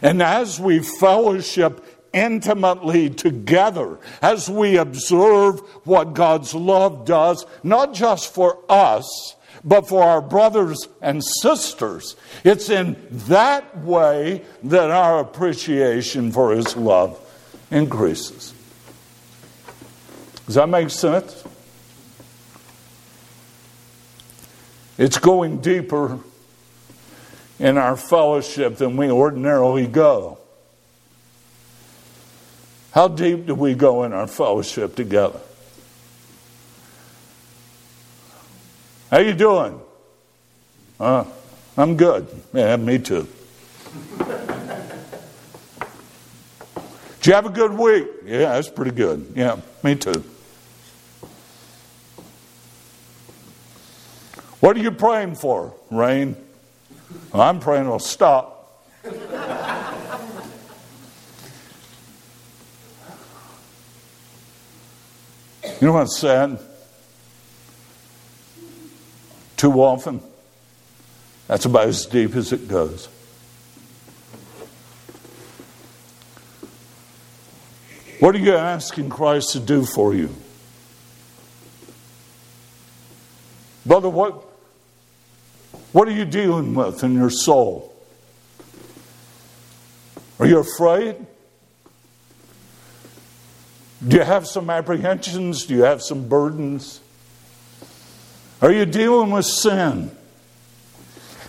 And 0.02 0.24
as 0.24 0.60
we 0.60 0.80
fellowship 0.80 1.86
intimately 2.12 3.10
together, 3.12 4.00
as 4.22 4.50
we 4.50 4.78
observe 4.78 5.60
what 5.84 6.16
God's 6.16 6.56
love 6.56 7.06
does, 7.06 7.46
not 7.64 7.94
just 7.94 8.34
for 8.34 8.58
us, 8.70 9.36
but 9.68 9.90
for 9.90 10.02
our 10.02 10.22
brothers 10.22 10.88
and 11.02 11.22
sisters. 11.22 12.16
It's 12.46 12.70
in 12.70 12.96
that 13.28 13.78
way 13.80 14.46
that 14.64 14.90
our 14.90 15.20
appreciation 15.20 16.32
for 16.32 16.54
His 16.54 16.78
love 16.78 17.20
increases. 17.70 18.54
Does 20.46 20.56
that 20.56 20.70
make 20.70 20.90
sense? 20.90 21.44
It's 24.98 25.18
going 25.18 25.60
deeper 25.60 26.20
in 27.60 27.78
our 27.78 27.98
fellowship 27.98 28.78
than 28.78 28.96
we 28.96 29.12
ordinarily 29.12 29.86
go. 29.86 30.38
How 32.92 33.10
deep 33.10 33.48
do 33.48 33.54
we 33.54 33.76
go 33.76 34.06
in 34.06 34.14
our 34.14 34.28
fellowship 34.28 34.96
together? 34.96 35.42
How 39.10 39.20
you 39.20 39.34
doing? 39.34 39.80
Uh, 41.00 41.24
I'm 41.78 41.96
good. 41.96 42.28
Yeah, 42.54 42.76
me 42.76 43.00
too. 43.00 43.26
Did 47.20 47.24
you 47.24 47.34
have 47.34 47.46
a 47.46 47.50
good 47.50 47.72
week? 47.72 48.06
Yeah, 48.26 48.54
that's 48.54 48.70
pretty 48.70 48.92
good. 48.92 49.32
Yeah, 49.34 49.62
me 49.82 49.96
too. 49.96 50.26
What 54.60 54.76
are 54.76 54.82
you 54.82 54.92
praying 54.92 55.36
for, 55.36 55.74
Rain? 55.90 56.36
Well, 57.32 57.44
I'm 57.44 57.62
praying 57.62 57.86
it'll 57.86 58.00
stop. 58.00 58.84
you 59.06 59.12
know 65.82 65.94
what's 65.94 66.20
sad? 66.20 66.60
Too 69.58 69.74
often, 69.74 70.22
that's 71.48 71.66
about 71.66 71.88
as 71.88 72.06
deep 72.06 72.36
as 72.36 72.54
it 72.54 72.68
goes. 72.68 73.10
What 78.20 78.36
are 78.36 78.40
you 78.40 78.56
asking 78.56 79.10
Christ 79.10 79.52
to 79.54 79.60
do 79.60 79.84
for 79.86 80.14
you? 80.14 80.34
Brother, 83.86 84.10
what, 84.10 84.44
what 85.92 86.08
are 86.08 86.12
you 86.12 86.26
dealing 86.26 86.76
with 86.76 87.04
in 87.04 87.14
your 87.16 87.30
soul? 87.30 87.96
Are 90.40 90.46
you 90.46 90.60
afraid? 90.60 91.16
Do 94.06 94.18
you 94.18 94.24
have 94.24 94.46
some 94.46 94.70
apprehensions? 94.70 95.66
Do 95.66 95.74
you 95.74 95.84
have 95.84 96.02
some 96.02 96.28
burdens? 96.28 97.00
Are 98.62 98.72
you 98.72 98.86
dealing 98.86 99.32
with 99.32 99.46
sin? 99.46 100.12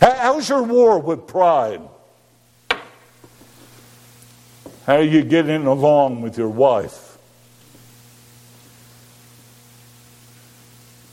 How's 0.00 0.48
your 0.48 0.62
war 0.62 0.98
with 0.98 1.26
pride? 1.26 1.80
How 4.84 4.96
are 4.96 5.02
you 5.02 5.22
getting 5.22 5.66
along 5.66 6.22
with 6.22 6.36
your 6.36 6.48
wife? 6.48 7.18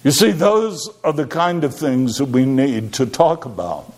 You 0.03 0.11
see, 0.11 0.31
those 0.31 0.89
are 1.03 1.13
the 1.13 1.25
kind 1.25 1.63
of 1.63 1.73
things 1.73 2.17
that 2.17 2.25
we 2.25 2.45
need 2.45 2.93
to 2.93 3.05
talk 3.05 3.45
about. 3.45 3.91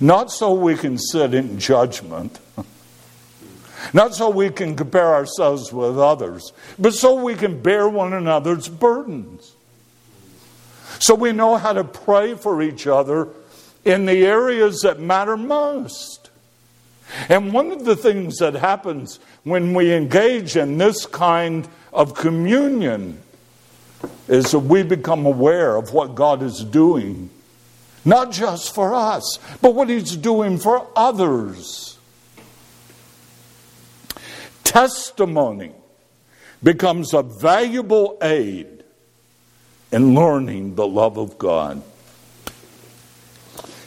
Not 0.00 0.30
so 0.30 0.52
we 0.52 0.74
can 0.74 0.98
sit 0.98 1.34
in 1.34 1.58
judgment, 1.58 2.40
not 3.94 4.14
so 4.14 4.28
we 4.28 4.50
can 4.50 4.74
compare 4.74 5.14
ourselves 5.14 5.72
with 5.72 5.98
others, 5.98 6.52
but 6.78 6.94
so 6.94 7.14
we 7.22 7.34
can 7.34 7.62
bear 7.62 7.88
one 7.88 8.12
another's 8.12 8.68
burdens. 8.68 9.55
So 10.98 11.14
we 11.14 11.32
know 11.32 11.56
how 11.56 11.72
to 11.72 11.84
pray 11.84 12.34
for 12.34 12.62
each 12.62 12.86
other 12.86 13.28
in 13.84 14.06
the 14.06 14.24
areas 14.26 14.80
that 14.80 14.98
matter 15.00 15.36
most. 15.36 16.30
And 17.28 17.52
one 17.52 17.70
of 17.70 17.84
the 17.84 17.96
things 17.96 18.38
that 18.38 18.54
happens 18.54 19.20
when 19.44 19.74
we 19.74 19.92
engage 19.92 20.56
in 20.56 20.78
this 20.78 21.06
kind 21.06 21.68
of 21.92 22.14
communion 22.14 23.20
is 24.28 24.50
that 24.50 24.58
we 24.60 24.82
become 24.82 25.24
aware 25.24 25.76
of 25.76 25.92
what 25.92 26.14
God 26.14 26.42
is 26.42 26.64
doing, 26.64 27.30
not 28.04 28.32
just 28.32 28.74
for 28.74 28.92
us, 28.92 29.38
but 29.62 29.74
what 29.74 29.88
He's 29.88 30.16
doing 30.16 30.58
for 30.58 30.86
others. 30.96 31.98
Testimony 34.64 35.72
becomes 36.62 37.14
a 37.14 37.22
valuable 37.22 38.18
aid 38.20 38.75
and 39.92 40.14
learning 40.14 40.74
the 40.74 40.86
love 40.86 41.18
of 41.18 41.38
God. 41.38 41.82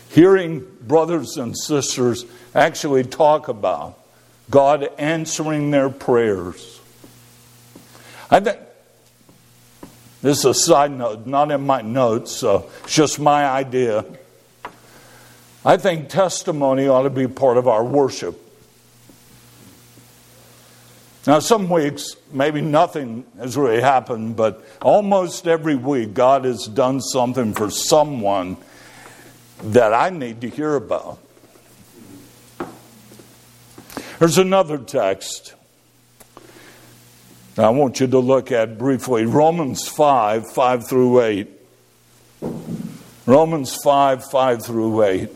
Hearing 0.09 0.65
brothers 0.81 1.37
and 1.37 1.57
sisters 1.57 2.25
actually 2.55 3.03
talk 3.03 3.47
about 3.47 3.99
God 4.49 4.89
answering 4.97 5.71
their 5.71 5.89
prayers. 5.89 6.79
I 8.31 8.39
think 8.39 8.57
this 10.21 10.39
is 10.39 10.45
a 10.45 10.53
side 10.53 10.91
note, 10.91 11.27
not 11.27 11.51
in 11.51 11.65
my 11.65 11.81
notes, 11.81 12.31
so 12.31 12.69
it's 12.83 12.95
just 12.95 13.19
my 13.19 13.45
idea. 13.45 14.03
I 15.63 15.77
think 15.77 16.09
testimony 16.09 16.87
ought 16.87 17.03
to 17.03 17.09
be 17.09 17.27
part 17.27 17.57
of 17.57 17.67
our 17.67 17.83
worship. 17.83 18.48
Now, 21.29 21.37
some 21.37 21.69
weeks, 21.69 22.15
maybe 22.31 22.59
nothing 22.59 23.23
has 23.37 23.55
really 23.55 23.81
happened, 23.81 24.35
but 24.35 24.65
almost 24.81 25.47
every 25.47 25.75
week, 25.75 26.15
God 26.15 26.43
has 26.43 26.65
done 26.65 27.01
something 27.01 27.53
for 27.53 27.69
someone 27.69 28.57
that 29.61 29.93
I 29.93 30.09
need 30.09 30.41
to 30.41 30.49
hear 30.49 30.73
about. 30.73 31.19
There's 34.17 34.39
another 34.39 34.79
text 34.79 35.53
I 37.59 37.69
want 37.69 37.99
you 37.99 38.07
to 38.07 38.17
look 38.17 38.51
at 38.51 38.79
briefly 38.79 39.27
Romans 39.27 39.87
5 39.87 40.51
5 40.51 40.89
through 40.89 41.21
8. 41.21 41.47
Romans 43.27 43.77
5 43.83 44.25
5 44.31 44.65
through 44.65 45.03
8. 45.03 45.29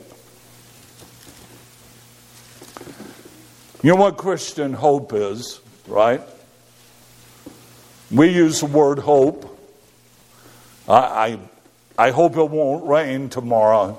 You 3.84 3.91
know 3.91 3.96
what 3.98 4.18
Christian 4.18 4.74
hope 4.74 5.14
is, 5.14 5.60
right? 5.88 6.21
We 8.11 8.29
use 8.29 8.59
the 8.59 8.67
word 8.67 8.99
hope. 8.99 9.59
I, 10.88 11.39
I, 11.97 12.07
I 12.07 12.11
hope 12.11 12.38
it 12.38 12.49
won't 12.49 12.86
rain 12.88 13.29
tomorrow. 13.29 13.97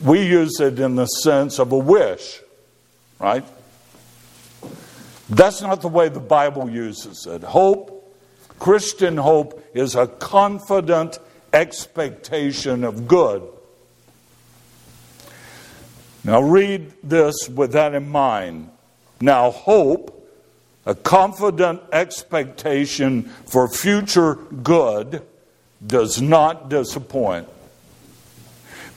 We 0.00 0.26
use 0.26 0.58
it 0.60 0.78
in 0.78 0.96
the 0.96 1.06
sense 1.06 1.58
of 1.58 1.72
a 1.72 1.78
wish, 1.78 2.40
right? 3.20 3.44
That's 5.28 5.62
not 5.62 5.80
the 5.80 5.88
way 5.88 6.08
the 6.08 6.20
Bible 6.20 6.68
uses 6.68 7.26
it. 7.26 7.42
Hope, 7.42 8.16
Christian 8.58 9.16
hope, 9.16 9.64
is 9.74 9.94
a 9.94 10.06
confident 10.06 11.18
expectation 11.52 12.84
of 12.84 13.06
good. 13.06 13.42
Now, 16.24 16.40
read 16.42 16.92
this 17.02 17.48
with 17.48 17.72
that 17.72 17.94
in 17.94 18.08
mind. 18.08 18.70
Now, 19.20 19.50
hope, 19.50 20.21
a 20.84 20.94
confident 20.94 21.80
expectation 21.92 23.24
for 23.46 23.68
future 23.68 24.34
good, 24.34 25.22
does 25.84 26.20
not 26.20 26.68
disappoint. 26.68 27.48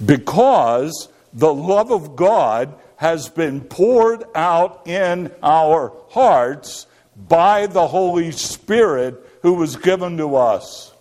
Because 0.03 1.09
the 1.33 1.53
love 1.53 1.91
of 1.91 2.15
God 2.15 2.73
has 2.97 3.29
been 3.29 3.61
poured 3.61 4.23
out 4.33 4.87
in 4.87 5.31
our 5.43 5.93
hearts 6.09 6.87
by 7.15 7.67
the 7.67 7.87
Holy 7.87 8.31
Spirit 8.31 9.21
who 9.41 9.53
was 9.53 9.75
given 9.75 10.17
to 10.17 10.35
us. 10.35 10.93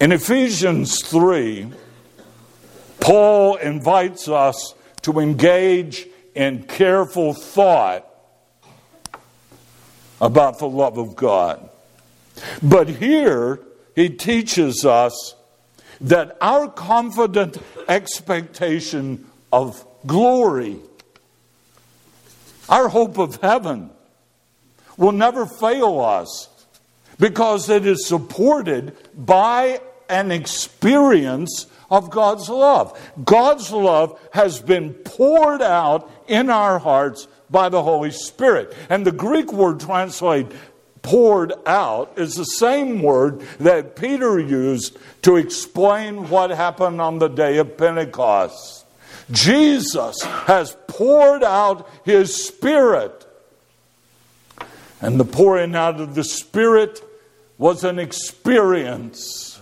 In 0.00 0.12
Ephesians 0.12 1.04
3, 1.06 1.72
Paul 3.00 3.56
invites 3.56 4.28
us 4.28 4.74
to 5.02 5.20
engage 5.20 6.06
in 6.34 6.64
careful 6.64 7.34
thought 7.34 8.08
about 10.20 10.58
the 10.58 10.68
love 10.68 10.98
of 10.98 11.14
God. 11.16 11.68
But 12.62 12.88
here, 12.88 13.60
he 13.94 14.08
teaches 14.08 14.84
us 14.84 15.34
that 16.00 16.36
our 16.40 16.68
confident 16.68 17.58
expectation 17.88 19.26
of 19.52 19.86
glory, 20.06 20.78
our 22.68 22.88
hope 22.88 23.18
of 23.18 23.36
heaven, 23.36 23.90
will 24.96 25.12
never 25.12 25.46
fail 25.46 26.00
us 26.00 26.48
because 27.18 27.68
it 27.68 27.86
is 27.86 28.06
supported 28.06 28.96
by 29.14 29.80
an 30.08 30.30
experience 30.32 31.66
of 31.94 32.10
God's 32.10 32.48
love. 32.48 32.98
God's 33.24 33.70
love 33.70 34.18
has 34.32 34.60
been 34.60 34.94
poured 34.94 35.62
out 35.62 36.10
in 36.26 36.50
our 36.50 36.80
hearts 36.80 37.28
by 37.48 37.68
the 37.68 37.84
Holy 37.84 38.10
Spirit. 38.10 38.74
And 38.88 39.06
the 39.06 39.12
Greek 39.12 39.52
word 39.52 39.78
translated 39.78 40.58
poured 41.02 41.52
out 41.66 42.14
is 42.16 42.34
the 42.34 42.44
same 42.44 43.00
word 43.00 43.42
that 43.60 43.94
Peter 43.94 44.40
used 44.40 44.98
to 45.22 45.36
explain 45.36 46.28
what 46.30 46.50
happened 46.50 47.00
on 47.00 47.20
the 47.20 47.28
day 47.28 47.58
of 47.58 47.76
Pentecost. 47.76 48.84
Jesus 49.30 50.20
has 50.22 50.76
poured 50.88 51.44
out 51.44 51.88
his 52.04 52.44
Spirit. 52.44 53.24
And 55.00 55.20
the 55.20 55.24
pouring 55.24 55.76
out 55.76 56.00
of 56.00 56.16
the 56.16 56.24
Spirit 56.24 57.02
was 57.56 57.84
an 57.84 58.00
experience. 58.00 59.53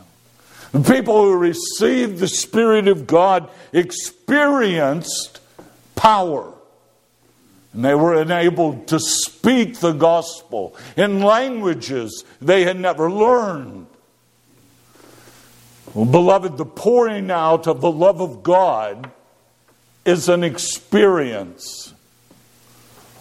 The 0.73 0.81
people 0.81 1.23
who 1.23 1.37
received 1.37 2.19
the 2.19 2.29
Spirit 2.29 2.89
of 2.89 3.07
God 3.07 3.51
experienced 3.73 5.41
power. 5.95 6.53
And 7.75 7.85
they 7.85 7.95
were 7.95 8.21
enabled 8.21 8.89
to 8.89 8.99
speak 8.99 9.81
the 9.81 9.93
gospel 9.93 10.75
in 10.97 11.21
languages 11.21 12.25
they 12.41 12.65
had 12.65 12.79
never 12.81 13.11
learned. 13.11 13.87
Well, 15.95 16.07
beloved, 16.07 16.57
the 16.57 16.65
pouring 16.65 17.31
out 17.31 17.67
of 17.67 17.83
the 17.83 17.93
love 17.93 18.23
of 18.23 18.43
God 18.43 19.11
is 20.07 20.31
an 20.31 20.43
experience. 20.43 21.93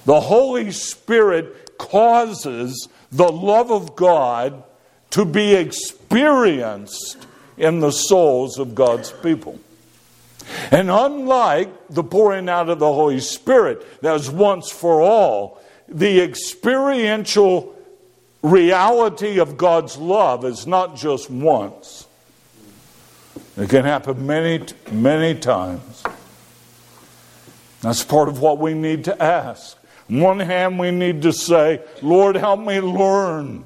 The 0.05 0.21
Holy 0.21 0.71
Spirit 0.71 1.77
causes 1.77 2.87
the 3.11 3.29
love 3.29 3.71
of 3.71 3.95
God 3.97 4.63
to 5.11 5.25
be 5.25 5.53
experienced 5.53 7.27
in 7.61 7.79
the 7.79 7.91
souls 7.91 8.57
of 8.57 8.75
God's 8.75 9.11
people. 9.11 9.59
And 10.71 10.89
unlike 10.89 11.69
the 11.89 12.03
pouring 12.03 12.49
out 12.49 12.69
of 12.69 12.79
the 12.79 12.91
Holy 12.91 13.19
Spirit 13.19 14.01
that 14.01 14.11
was 14.11 14.29
once 14.29 14.69
for 14.69 15.01
all, 15.01 15.61
the 15.87 16.21
experiential 16.21 17.75
reality 18.41 19.39
of 19.39 19.57
God's 19.57 19.97
love 19.97 20.43
is 20.43 20.65
not 20.65 20.95
just 20.95 21.29
once. 21.29 22.07
It 23.55 23.69
can 23.69 23.85
happen 23.85 24.25
many, 24.25 24.65
many 24.91 25.39
times. 25.39 26.03
That's 27.81 28.03
part 28.03 28.27
of 28.27 28.39
what 28.39 28.57
we 28.57 28.73
need 28.73 29.05
to 29.05 29.21
ask. 29.21 29.77
On 30.09 30.19
one 30.19 30.39
hand, 30.39 30.79
we 30.79 30.91
need 30.91 31.21
to 31.21 31.31
say, 31.31 31.81
Lord, 32.01 32.35
help 32.35 32.59
me 32.59 32.81
learn. 32.81 33.65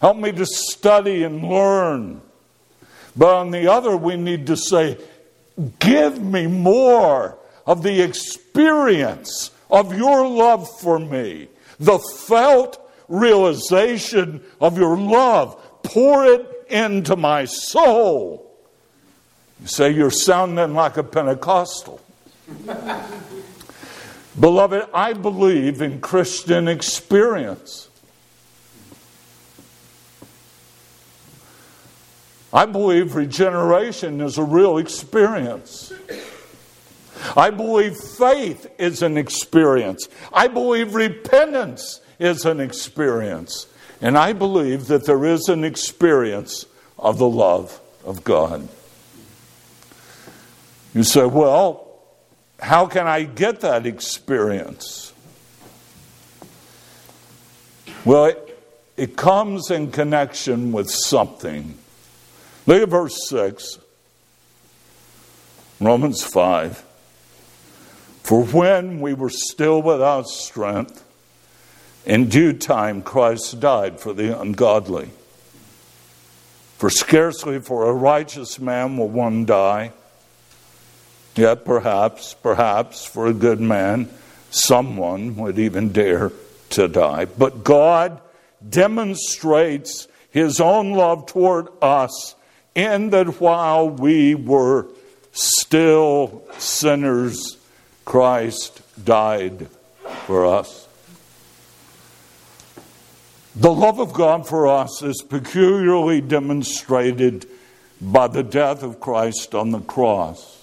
Help 0.00 0.16
me 0.16 0.32
to 0.32 0.46
study 0.46 1.22
and 1.22 1.42
learn. 1.42 2.20
But 3.16 3.34
on 3.34 3.50
the 3.50 3.70
other, 3.70 3.96
we 3.96 4.16
need 4.16 4.46
to 4.48 4.56
say, 4.56 4.98
Give 5.78 6.20
me 6.20 6.46
more 6.46 7.38
of 7.66 7.82
the 7.82 8.00
experience 8.02 9.50
of 9.70 9.96
your 9.96 10.26
love 10.26 10.68
for 10.80 10.98
me, 10.98 11.48
the 11.78 11.98
felt 11.98 12.80
realization 13.08 14.42
of 14.60 14.78
your 14.78 14.96
love. 14.96 15.60
Pour 15.82 16.24
it 16.26 16.66
into 16.68 17.14
my 17.16 17.44
soul. 17.44 18.50
You 19.60 19.66
say 19.68 19.90
you're 19.90 20.10
sounding 20.10 20.74
like 20.74 20.96
a 20.96 21.04
Pentecostal. 21.04 22.00
Beloved, 24.40 24.88
I 24.92 25.12
believe 25.12 25.80
in 25.80 26.00
Christian 26.00 26.66
experience. 26.66 27.88
I 32.54 32.66
believe 32.66 33.16
regeneration 33.16 34.20
is 34.20 34.38
a 34.38 34.44
real 34.44 34.78
experience. 34.78 35.92
I 37.36 37.50
believe 37.50 37.96
faith 37.96 38.70
is 38.78 39.02
an 39.02 39.18
experience. 39.18 40.08
I 40.32 40.46
believe 40.46 40.94
repentance 40.94 42.00
is 42.20 42.44
an 42.44 42.60
experience. 42.60 43.66
And 44.00 44.16
I 44.16 44.34
believe 44.34 44.86
that 44.86 45.04
there 45.04 45.24
is 45.24 45.48
an 45.48 45.64
experience 45.64 46.66
of 46.96 47.18
the 47.18 47.28
love 47.28 47.80
of 48.04 48.22
God. 48.22 48.68
You 50.94 51.02
say, 51.02 51.26
well, 51.26 51.88
how 52.60 52.86
can 52.86 53.08
I 53.08 53.24
get 53.24 53.62
that 53.62 53.84
experience? 53.84 55.12
Well, 58.04 58.26
it, 58.26 58.62
it 58.96 59.16
comes 59.16 59.72
in 59.72 59.90
connection 59.90 60.70
with 60.70 60.88
something. 60.88 61.78
Look 62.66 62.82
at 62.82 62.88
verse 62.88 63.28
6, 63.28 63.78
Romans 65.80 66.24
5. 66.24 66.82
For 68.22 68.42
when 68.42 69.02
we 69.02 69.12
were 69.12 69.28
still 69.28 69.82
without 69.82 70.28
strength, 70.28 71.04
in 72.06 72.30
due 72.30 72.54
time 72.54 73.02
Christ 73.02 73.60
died 73.60 74.00
for 74.00 74.14
the 74.14 74.40
ungodly. 74.40 75.10
For 76.78 76.88
scarcely 76.88 77.60
for 77.60 77.86
a 77.86 77.92
righteous 77.92 78.58
man 78.58 78.96
will 78.96 79.08
one 79.08 79.44
die, 79.44 79.92
yet 81.36 81.66
perhaps, 81.66 82.32
perhaps 82.32 83.04
for 83.04 83.26
a 83.26 83.34
good 83.34 83.60
man, 83.60 84.08
someone 84.50 85.36
would 85.36 85.58
even 85.58 85.92
dare 85.92 86.32
to 86.70 86.88
die. 86.88 87.26
But 87.26 87.62
God 87.62 88.22
demonstrates 88.66 90.08
his 90.30 90.60
own 90.60 90.92
love 90.92 91.26
toward 91.26 91.68
us 91.82 92.34
in 92.74 93.10
that 93.10 93.40
while 93.40 93.88
we 93.88 94.34
were 94.34 94.86
still 95.32 96.42
sinners, 96.58 97.56
Christ 98.04 98.82
died 99.04 99.68
for 100.26 100.46
us. 100.46 100.88
The 103.56 103.72
love 103.72 104.00
of 104.00 104.12
God 104.12 104.48
for 104.48 104.66
us 104.66 105.02
is 105.02 105.22
peculiarly 105.22 106.20
demonstrated 106.20 107.46
by 108.00 108.26
the 108.26 108.42
death 108.42 108.82
of 108.82 109.00
Christ 109.00 109.54
on 109.54 109.70
the 109.70 109.80
cross. 109.80 110.62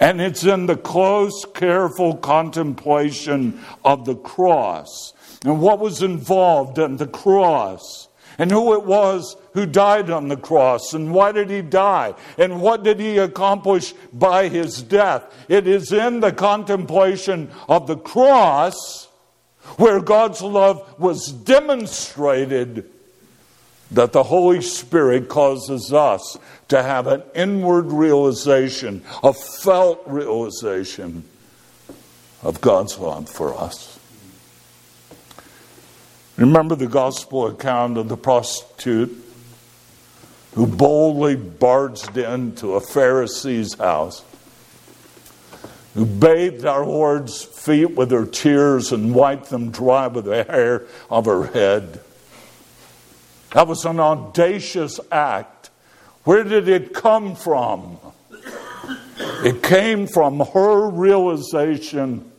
And 0.00 0.20
it's 0.20 0.44
in 0.44 0.66
the 0.66 0.76
close, 0.76 1.44
careful 1.54 2.16
contemplation 2.16 3.60
of 3.84 4.04
the 4.04 4.14
cross 4.14 5.14
and 5.44 5.60
what 5.60 5.78
was 5.78 6.02
involved 6.02 6.78
in 6.78 6.96
the 6.96 7.06
cross 7.06 8.08
and 8.38 8.50
who 8.50 8.74
it 8.74 8.84
was 8.84 9.36
who 9.52 9.66
died 9.66 10.10
on 10.10 10.28
the 10.28 10.36
cross 10.36 10.94
and 10.94 11.12
why 11.12 11.32
did 11.32 11.50
he 11.50 11.62
die 11.62 12.14
and 12.38 12.60
what 12.60 12.82
did 12.82 12.98
he 12.98 13.18
accomplish 13.18 13.92
by 14.12 14.48
his 14.48 14.82
death. 14.82 15.24
It 15.48 15.66
is 15.66 15.92
in 15.92 16.20
the 16.20 16.32
contemplation 16.32 17.50
of 17.68 17.86
the 17.86 17.96
cross 17.96 19.08
where 19.76 20.00
God's 20.00 20.42
love 20.42 20.98
was 20.98 21.32
demonstrated 21.32 22.90
that 23.90 24.12
the 24.12 24.24
Holy 24.24 24.60
Spirit 24.60 25.28
causes 25.28 25.92
us 25.92 26.36
to 26.68 26.82
have 26.82 27.06
an 27.06 27.22
inward 27.34 27.86
realization, 27.92 29.02
a 29.22 29.32
felt 29.32 30.02
realization 30.06 31.24
of 32.42 32.60
God's 32.60 32.98
love 32.98 33.28
for 33.28 33.56
us. 33.56 33.93
Remember 36.36 36.74
the 36.74 36.88
gospel 36.88 37.46
account 37.46 37.96
of 37.96 38.08
the 38.08 38.16
prostitute 38.16 39.24
who 40.54 40.66
boldly 40.66 41.36
barged 41.36 42.16
into 42.16 42.74
a 42.74 42.80
Pharisee's 42.80 43.74
house, 43.74 44.24
who 45.94 46.04
bathed 46.04 46.64
our 46.64 46.84
Lord's 46.84 47.42
feet 47.42 47.94
with 47.96 48.10
her 48.10 48.26
tears 48.26 48.90
and 48.90 49.14
wiped 49.14 49.50
them 49.50 49.70
dry 49.70 50.08
with 50.08 50.24
the 50.24 50.44
hair 50.44 50.82
of 51.08 51.26
her 51.26 51.46
head. 51.46 52.00
That 53.52 53.68
was 53.68 53.84
an 53.84 54.00
audacious 54.00 54.98
act. 55.12 55.70
Where 56.24 56.42
did 56.42 56.68
it 56.68 56.94
come 56.94 57.36
from? 57.36 57.98
It 59.44 59.62
came 59.62 60.08
from 60.08 60.40
her 60.40 60.88
realization 60.88 62.30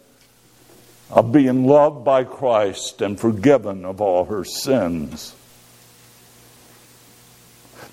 of 1.10 1.32
being 1.32 1.68
loved 1.68 2.04
by 2.04 2.24
Christ 2.24 3.02
and 3.02 3.20
forgiven 3.20 3.86
of 3.86 4.02
all 4.02 4.26
her 4.26 4.44
sins. 4.44 5.36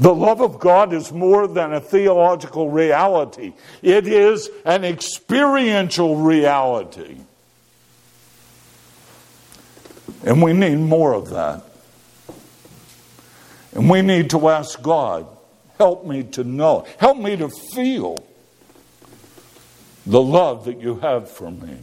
The 0.01 0.15
love 0.15 0.41
of 0.41 0.59
God 0.59 0.93
is 0.93 1.13
more 1.13 1.47
than 1.47 1.73
a 1.73 1.81
theological 1.81 2.71
reality, 2.71 3.53
it 3.83 4.07
is 4.07 4.51
an 4.65 4.85
experiential 4.85 6.17
reality. 6.17 7.19
And 10.25 10.41
we 10.41 10.53
need 10.53 10.77
more 10.77 11.15
of 11.15 11.31
that. 11.31 11.65
And 13.73 13.91
we 13.91 14.03
need 14.03 14.31
to 14.31 14.49
ask 14.49 14.81
God, 14.81 15.27
help 15.79 16.07
me 16.07 16.23
to 16.25 16.45
know, 16.45 16.87
help 16.99 17.19
me 17.19 17.37
to 17.37 17.49
feel 17.49 18.25
the 20.07 20.21
love 20.21 20.65
that 20.67 20.81
you 20.81 20.97
have 20.97 21.31
for 21.31 21.51
me. 21.51 21.79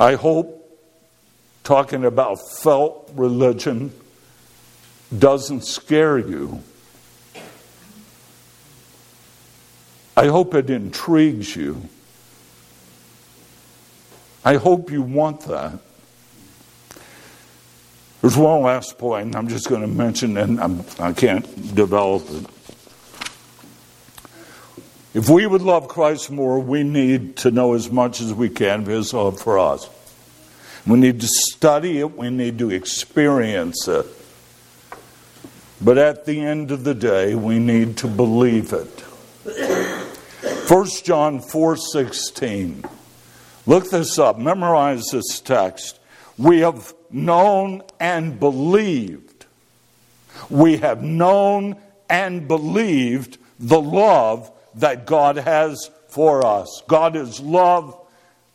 I 0.00 0.14
hope 0.14 0.56
talking 1.62 2.06
about 2.06 2.38
felt 2.62 3.10
religion 3.14 3.92
doesn't 5.16 5.62
scare 5.62 6.16
you. 6.16 6.62
I 10.16 10.28
hope 10.28 10.54
it 10.54 10.70
intrigues 10.70 11.54
you. 11.54 11.82
I 14.42 14.56
hope 14.56 14.90
you 14.90 15.02
want 15.02 15.42
that. 15.42 15.78
There's 18.22 18.38
one 18.38 18.62
last 18.62 18.96
point 18.96 19.36
I'm 19.36 19.48
just 19.48 19.68
going 19.68 19.82
to 19.82 19.86
mention, 19.86 20.38
and 20.38 20.58
I'm, 20.60 20.82
I 20.98 21.12
can 21.12 21.36
not 21.36 21.74
develop 21.74 22.22
it. 22.30 22.46
If 25.12 25.28
we 25.28 25.44
would 25.44 25.62
love 25.62 25.88
Christ 25.88 26.30
more, 26.30 26.60
we 26.60 26.84
need 26.84 27.36
to 27.38 27.50
know 27.50 27.74
as 27.74 27.90
much 27.90 28.20
as 28.20 28.32
we 28.32 28.48
can 28.48 28.80
of 28.80 28.86
His 28.86 29.12
love 29.12 29.40
for 29.40 29.58
us. 29.58 29.88
We 30.86 30.98
need 30.98 31.20
to 31.20 31.26
study 31.26 31.98
it, 31.98 32.16
we 32.16 32.30
need 32.30 32.58
to 32.60 32.70
experience 32.70 33.88
it. 33.88 34.06
But 35.80 35.98
at 35.98 36.26
the 36.26 36.40
end 36.40 36.70
of 36.70 36.84
the 36.84 36.94
day, 36.94 37.34
we 37.34 37.58
need 37.58 37.96
to 37.98 38.06
believe 38.06 38.72
it. 38.72 39.00
1 40.68 40.86
John 41.02 41.40
4:16. 41.40 42.84
Look 43.66 43.90
this 43.90 44.18
up, 44.18 44.38
memorize 44.38 45.06
this 45.10 45.40
text. 45.40 45.98
We 46.38 46.60
have 46.60 46.94
known 47.10 47.82
and 47.98 48.38
believed. 48.38 49.46
We 50.48 50.76
have 50.76 51.02
known 51.02 51.76
and 52.08 52.46
believed 52.46 53.38
the 53.58 53.80
love 53.80 54.50
that 54.76 55.06
God 55.06 55.36
has 55.36 55.90
for 56.08 56.44
us. 56.44 56.82
God 56.88 57.16
is 57.16 57.40
love, 57.40 57.96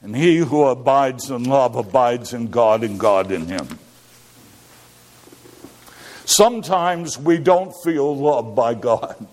and 0.01 0.15
he 0.15 0.37
who 0.37 0.63
abides 0.65 1.29
in 1.29 1.43
love 1.45 1.75
abides 1.75 2.33
in 2.33 2.47
God 2.47 2.83
and 2.83 2.99
God 2.99 3.31
in 3.31 3.47
him. 3.47 3.67
Sometimes 6.25 7.17
we 7.17 7.37
don't 7.37 7.73
feel 7.83 8.15
loved 8.15 8.55
by 8.55 8.73
God. 8.73 9.27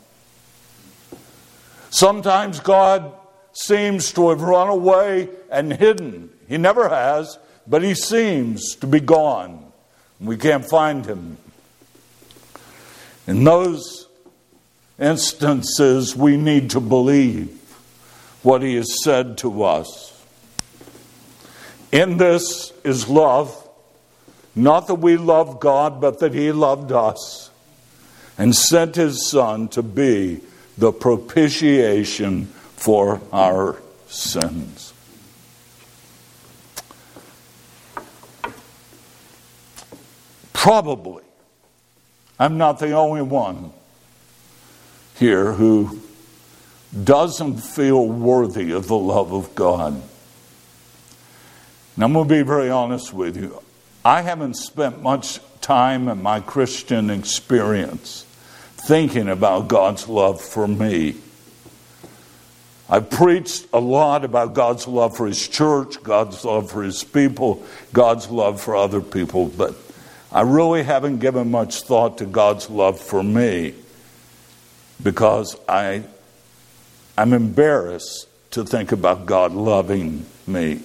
Sometimes 1.91 2.61
God 2.61 3.13
seems 3.53 4.13
to 4.13 4.31
have 4.31 4.41
run 4.41 4.69
away 4.69 5.29
and 5.51 5.73
hidden. 5.73 6.31
He 6.49 6.59
never 6.59 6.89
has, 6.89 7.39
but 7.67 7.83
he 7.83 7.95
seems 7.95 8.77
to 8.77 8.87
be 8.87 9.01
gone. 9.01 9.73
We 10.21 10.37
can't 10.37 10.65
find 10.65 11.05
him. 11.05 11.39
In 13.27 13.45
those 13.45 14.02
instances, 14.99 16.17
we 16.17 16.37
need 16.37 16.71
to 16.71 16.81
believe 16.81 17.49
what 18.43 18.63
He 18.63 18.77
has 18.77 19.03
said 19.03 19.39
to 19.39 19.63
us. 19.65 20.09
In 21.91 22.17
this 22.17 22.73
is 22.85 23.09
love, 23.09 23.57
not 24.55 24.87
that 24.87 24.97
we 24.97 25.17
love 25.17 25.61
God, 25.61 26.01
but 26.01 26.19
that 26.21 26.35
He 26.35 26.53
loved 26.53 26.93
us 26.93 27.51
and 28.39 28.55
sent 28.55 28.97
His 28.97 29.29
Son 29.29 29.69
to 29.69 29.83
be 29.83 30.41
the 30.79 30.93
propitiation 30.93 32.47
for 32.77 33.21
our 33.33 33.77
sins. 34.09 34.93
Probably, 40.53 41.25
I'm 42.39 42.57
not 42.57 42.79
the 42.79 42.93
only 42.93 43.23
one 43.23 43.73
here 45.19 45.53
who 45.53 46.01
doesn't 47.05 47.59
feel 47.59 48.07
worthy 48.07 48.73
of 48.73 48.89
the 48.89 48.97
love 48.97 49.33
of 49.33 49.55
God. 49.55 50.03
And 51.95 52.05
I'm 52.05 52.13
going 52.13 52.29
to 52.29 52.35
be 52.35 52.43
very 52.43 52.71
honest 52.71 53.13
with 53.13 53.37
you. 53.37 53.63
I 54.05 54.23
haven't 54.23 54.55
spent 54.57 55.03
much 55.03 55.41
time 55.61 56.09
in 56.09 56.23
my 56.23 56.41
Christian 56.41 57.09
experience 57.11 58.27
thinking 58.77 59.29
about 59.29 59.69
God's 59.69 60.09
love 60.09 60.41
for 60.41 60.67
me. 60.67 61.17
I've 62.89 63.09
preached 63.09 63.69
a 63.73 63.81
lot 63.81 64.25
about 64.25 64.55
God's 64.55 64.87
love 64.89 65.17
for 65.17 65.27
His 65.27 65.49
church, 65.49 66.03
God's 66.03 66.45
love 66.45 66.71
for 66.71 66.83
His 66.83 67.05
people, 67.05 67.65
God's 67.93 68.29
love 68.29 68.61
for 68.61 68.77
other 68.77 69.01
people, 69.01 69.47
but 69.47 69.75
I 70.33 70.43
really 70.43 70.83
haven't 70.83 71.19
given 71.19 71.51
much 71.51 71.83
thought 71.83 72.19
to 72.19 72.27
God's 72.27 72.69
love 72.69 72.99
for 72.99 73.23
me 73.23 73.75
because 75.03 75.57
I, 75.69 76.05
I'm 77.17 77.33
embarrassed 77.33 78.29
to 78.53 78.65
think 78.65 78.93
about 78.93 79.27
God 79.27 79.53
loving 79.53 80.27
me. 80.47 80.83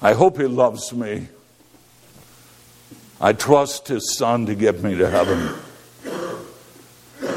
I 0.00 0.12
hope 0.12 0.36
He 0.36 0.44
loves 0.44 0.92
me. 0.92 1.28
I 3.20 3.32
trust 3.32 3.88
His 3.88 4.16
Son 4.16 4.46
to 4.46 4.54
get 4.54 4.82
me 4.82 4.96
to 4.96 5.08
heaven. 5.08 5.54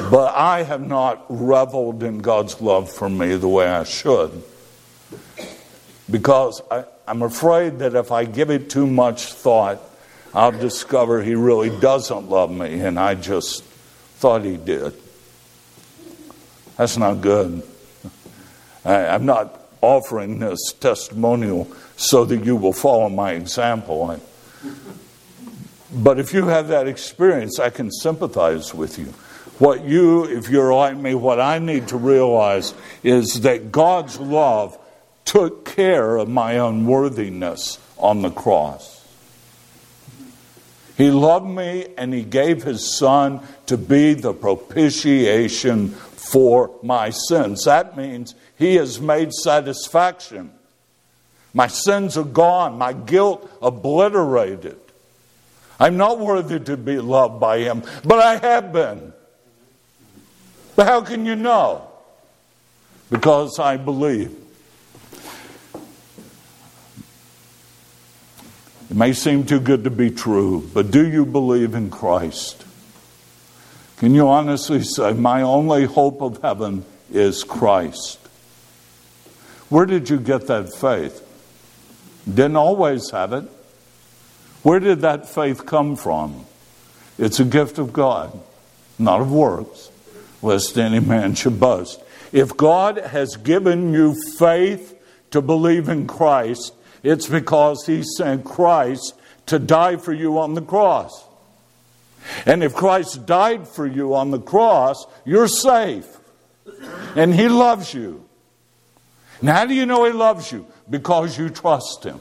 But 0.09 0.35
I 0.35 0.63
have 0.63 0.85
not 0.85 1.25
reveled 1.29 2.03
in 2.03 2.19
God's 2.19 2.61
love 2.61 2.91
for 2.91 3.09
me 3.09 3.35
the 3.35 3.47
way 3.47 3.67
I 3.67 3.83
should. 3.83 4.43
Because 6.09 6.61
I, 6.71 6.85
I'm 7.07 7.21
afraid 7.21 7.79
that 7.79 7.95
if 7.95 8.11
I 8.11 8.25
give 8.25 8.49
it 8.49 8.69
too 8.69 8.85
much 8.85 9.31
thought, 9.31 9.81
I'll 10.33 10.51
discover 10.51 11.23
he 11.23 11.35
really 11.35 11.69
doesn't 11.79 12.29
love 12.29 12.51
me, 12.51 12.81
and 12.81 12.99
I 12.99 13.15
just 13.15 13.63
thought 13.63 14.43
he 14.43 14.57
did. 14.57 14.93
That's 16.75 16.97
not 16.97 17.21
good. 17.21 17.63
I, 18.83 19.15
am 19.15 19.25
not 19.25 19.57
offering 19.81 20.39
this 20.39 20.73
testimonial 20.79 21.71
so 21.95 22.25
that 22.25 22.43
you 22.43 22.57
will 22.57 22.73
follow 22.73 23.07
my 23.07 23.31
example. 23.31 24.19
But 25.93 26.19
if 26.19 26.33
you 26.33 26.47
have 26.47 26.67
that 26.67 26.87
experience, 26.89 27.57
I 27.57 27.69
can 27.69 27.89
sympathize 27.89 28.73
with 28.73 28.99
you. 28.99 29.13
What 29.59 29.85
you, 29.85 30.25
if 30.25 30.49
you're 30.49 30.73
like 30.73 30.97
me, 30.97 31.15
what 31.15 31.39
I 31.39 31.57
need 31.59 31.87
to 31.87 31.97
realize 31.97 32.73
is 33.01 33.41
that 33.41 33.71
God's 33.71 34.19
love 34.19 34.77
took 35.27 35.65
care 35.65 36.15
of 36.17 36.29
my 36.29 36.53
unworthiness 36.53 37.77
on 37.97 38.21
the 38.21 38.31
cross. 38.31 39.05
He 40.97 41.11
loved 41.11 41.45
me 41.45 41.87
and 41.97 42.13
He 42.13 42.23
gave 42.23 42.63
His 42.63 42.97
Son 42.97 43.41
to 43.67 43.77
be 43.77 44.13
the 44.15 44.33
propitiation 44.33 45.89
for 45.89 46.71
my 46.81 47.09
sins. 47.09 47.65
That 47.65 47.95
means 47.95 48.35
he 48.57 48.75
has 48.75 48.99
made 48.99 49.33
satisfaction. 49.33 50.51
My 51.53 51.67
sins 51.67 52.17
are 52.17 52.23
gone, 52.23 52.77
my 52.77 52.93
guilt 52.93 53.49
obliterated. 53.61 54.79
I'm 55.79 55.97
not 55.97 56.19
worthy 56.19 56.59
to 56.59 56.75
be 56.75 56.99
loved 56.99 57.39
by 57.39 57.59
him, 57.59 57.83
but 58.03 58.19
I 58.19 58.37
have 58.37 58.73
been. 58.73 59.13
But 60.75 60.87
how 60.87 61.01
can 61.01 61.25
you 61.25 61.35
know? 61.35 61.87
Because 63.09 63.59
I 63.59 63.77
believe. 63.77 64.35
It 68.89 68.95
may 68.95 69.13
seem 69.13 69.45
too 69.45 69.59
good 69.59 69.83
to 69.83 69.89
be 69.89 70.09
true, 70.09 70.69
but 70.73 70.91
do 70.91 71.05
you 71.05 71.25
believe 71.25 71.75
in 71.75 71.89
Christ? 71.89 72.65
Can 73.97 74.13
you 74.13 74.27
honestly 74.27 74.83
say, 74.83 75.13
My 75.13 75.41
only 75.41 75.85
hope 75.85 76.21
of 76.21 76.41
heaven 76.41 76.85
is 77.11 77.43
Christ? 77.43 78.19
Where 79.69 79.85
did 79.85 80.09
you 80.09 80.19
get 80.19 80.47
that 80.47 80.73
faith? 80.73 81.23
Didn't 82.25 82.55
always 82.55 83.09
have 83.11 83.33
it. 83.33 83.45
Where 84.63 84.79
did 84.79 85.01
that 85.01 85.27
faith 85.27 85.65
come 85.65 85.95
from? 85.95 86.45
It's 87.17 87.39
a 87.39 87.45
gift 87.45 87.79
of 87.79 87.91
God, 87.91 88.37
not 88.97 89.21
of 89.21 89.31
works, 89.31 89.89
lest 90.41 90.77
any 90.77 90.99
man 90.99 91.35
should 91.35 91.59
boast. 91.59 92.01
If 92.31 92.55
God 92.55 92.97
has 92.97 93.35
given 93.35 93.93
you 93.93 94.15
faith 94.37 94.93
to 95.31 95.41
believe 95.41 95.89
in 95.89 96.07
Christ, 96.07 96.73
it's 97.07 97.27
because 97.27 97.85
He 97.85 98.03
sent 98.03 98.43
Christ 98.43 99.13
to 99.45 99.59
die 99.59 99.95
for 99.95 100.11
you 100.11 100.39
on 100.39 100.55
the 100.55 100.61
cross. 100.61 101.25
And 102.45 102.61
if 102.61 102.73
Christ 102.73 103.25
died 103.25 103.65
for 103.65 103.87
you 103.87 104.13
on 104.13 104.31
the 104.31 104.41
cross, 104.41 105.05
you're 105.23 105.47
safe. 105.47 106.05
And 107.15 107.33
He 107.33 107.47
loves 107.47 107.93
you. 107.93 108.25
And 109.39 109.47
how 109.47 109.65
do 109.65 109.73
you 109.73 109.85
know 109.85 110.03
He 110.03 110.11
loves 110.11 110.51
you? 110.51 110.67
Because 110.89 111.37
you 111.37 111.49
trust 111.49 112.03
Him. 112.03 112.19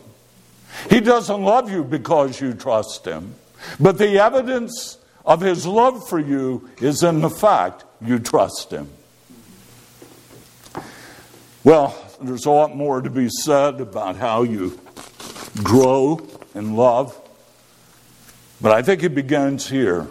He 0.88 1.00
doesn't 1.00 1.42
love 1.42 1.68
you 1.68 1.82
because 1.82 2.40
you 2.40 2.54
trust 2.54 3.04
Him. 3.04 3.34
But 3.80 3.98
the 3.98 4.20
evidence 4.20 4.98
of 5.24 5.40
His 5.40 5.66
love 5.66 6.08
for 6.08 6.20
you 6.20 6.70
is 6.80 7.02
in 7.02 7.22
the 7.22 7.30
fact 7.30 7.84
you 8.00 8.20
trust 8.20 8.70
Him. 8.70 8.88
Well, 11.66 11.96
there's 12.22 12.46
a 12.46 12.50
lot 12.52 12.76
more 12.76 13.00
to 13.00 13.10
be 13.10 13.28
said 13.28 13.80
about 13.80 14.14
how 14.14 14.44
you 14.44 14.78
grow 15.64 16.24
in 16.54 16.76
love. 16.76 17.20
But 18.60 18.70
I 18.70 18.82
think 18.82 19.02
it 19.02 19.16
begins 19.16 19.68
here. 19.68 20.06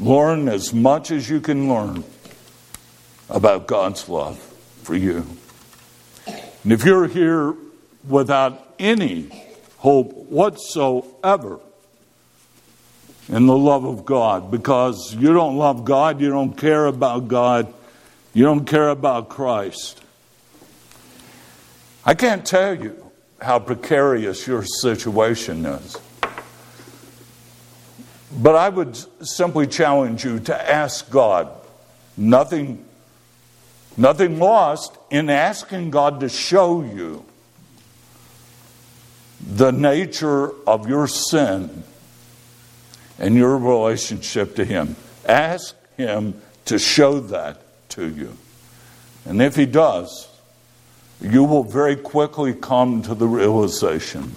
Learn 0.00 0.48
as 0.48 0.74
much 0.74 1.12
as 1.12 1.30
you 1.30 1.40
can 1.40 1.68
learn 1.68 2.02
about 3.30 3.68
God's 3.68 4.08
love 4.08 4.40
for 4.82 4.96
you. 4.96 5.24
And 6.26 6.72
if 6.72 6.84
you're 6.84 7.06
here 7.06 7.54
without 8.08 8.74
any 8.80 9.28
hope 9.76 10.12
whatsoever 10.12 11.60
in 13.28 13.46
the 13.46 13.56
love 13.56 13.84
of 13.84 14.04
God, 14.04 14.50
because 14.50 15.14
you 15.14 15.32
don't 15.32 15.56
love 15.56 15.84
God, 15.84 16.20
you 16.20 16.30
don't 16.30 16.54
care 16.54 16.86
about 16.86 17.28
God, 17.28 17.72
you 18.34 18.42
don't 18.42 18.64
care 18.64 18.88
about 18.88 19.28
Christ, 19.28 20.01
I 22.04 22.14
can't 22.14 22.44
tell 22.44 22.74
you 22.74 23.10
how 23.40 23.58
precarious 23.58 24.46
your 24.46 24.64
situation 24.64 25.64
is. 25.66 25.96
But 28.36 28.56
I 28.56 28.68
would 28.68 28.96
simply 29.26 29.66
challenge 29.66 30.24
you 30.24 30.40
to 30.40 30.70
ask 30.70 31.10
God. 31.10 31.48
Nothing, 32.16 32.84
nothing 33.96 34.38
lost 34.38 34.96
in 35.10 35.30
asking 35.30 35.90
God 35.90 36.20
to 36.20 36.28
show 36.28 36.82
you 36.82 37.24
the 39.40 39.70
nature 39.70 40.52
of 40.66 40.88
your 40.88 41.06
sin 41.06 41.84
and 43.18 43.34
your 43.34 43.58
relationship 43.58 44.56
to 44.56 44.64
Him. 44.64 44.96
Ask 45.26 45.76
Him 45.96 46.40
to 46.64 46.78
show 46.78 47.20
that 47.20 47.60
to 47.90 48.08
you. 48.08 48.36
And 49.24 49.42
if 49.42 49.56
He 49.56 49.66
does, 49.66 50.28
you 51.22 51.44
will 51.44 51.64
very 51.64 51.96
quickly 51.96 52.52
come 52.52 53.02
to 53.02 53.14
the 53.14 53.26
realization 53.26 54.34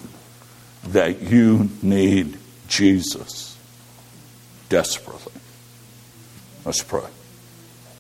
that 0.88 1.22
you 1.22 1.70
need 1.82 2.38
Jesus 2.68 3.58
desperately. 4.70 5.34
Let's 6.64 6.84
pray. 6.84 7.15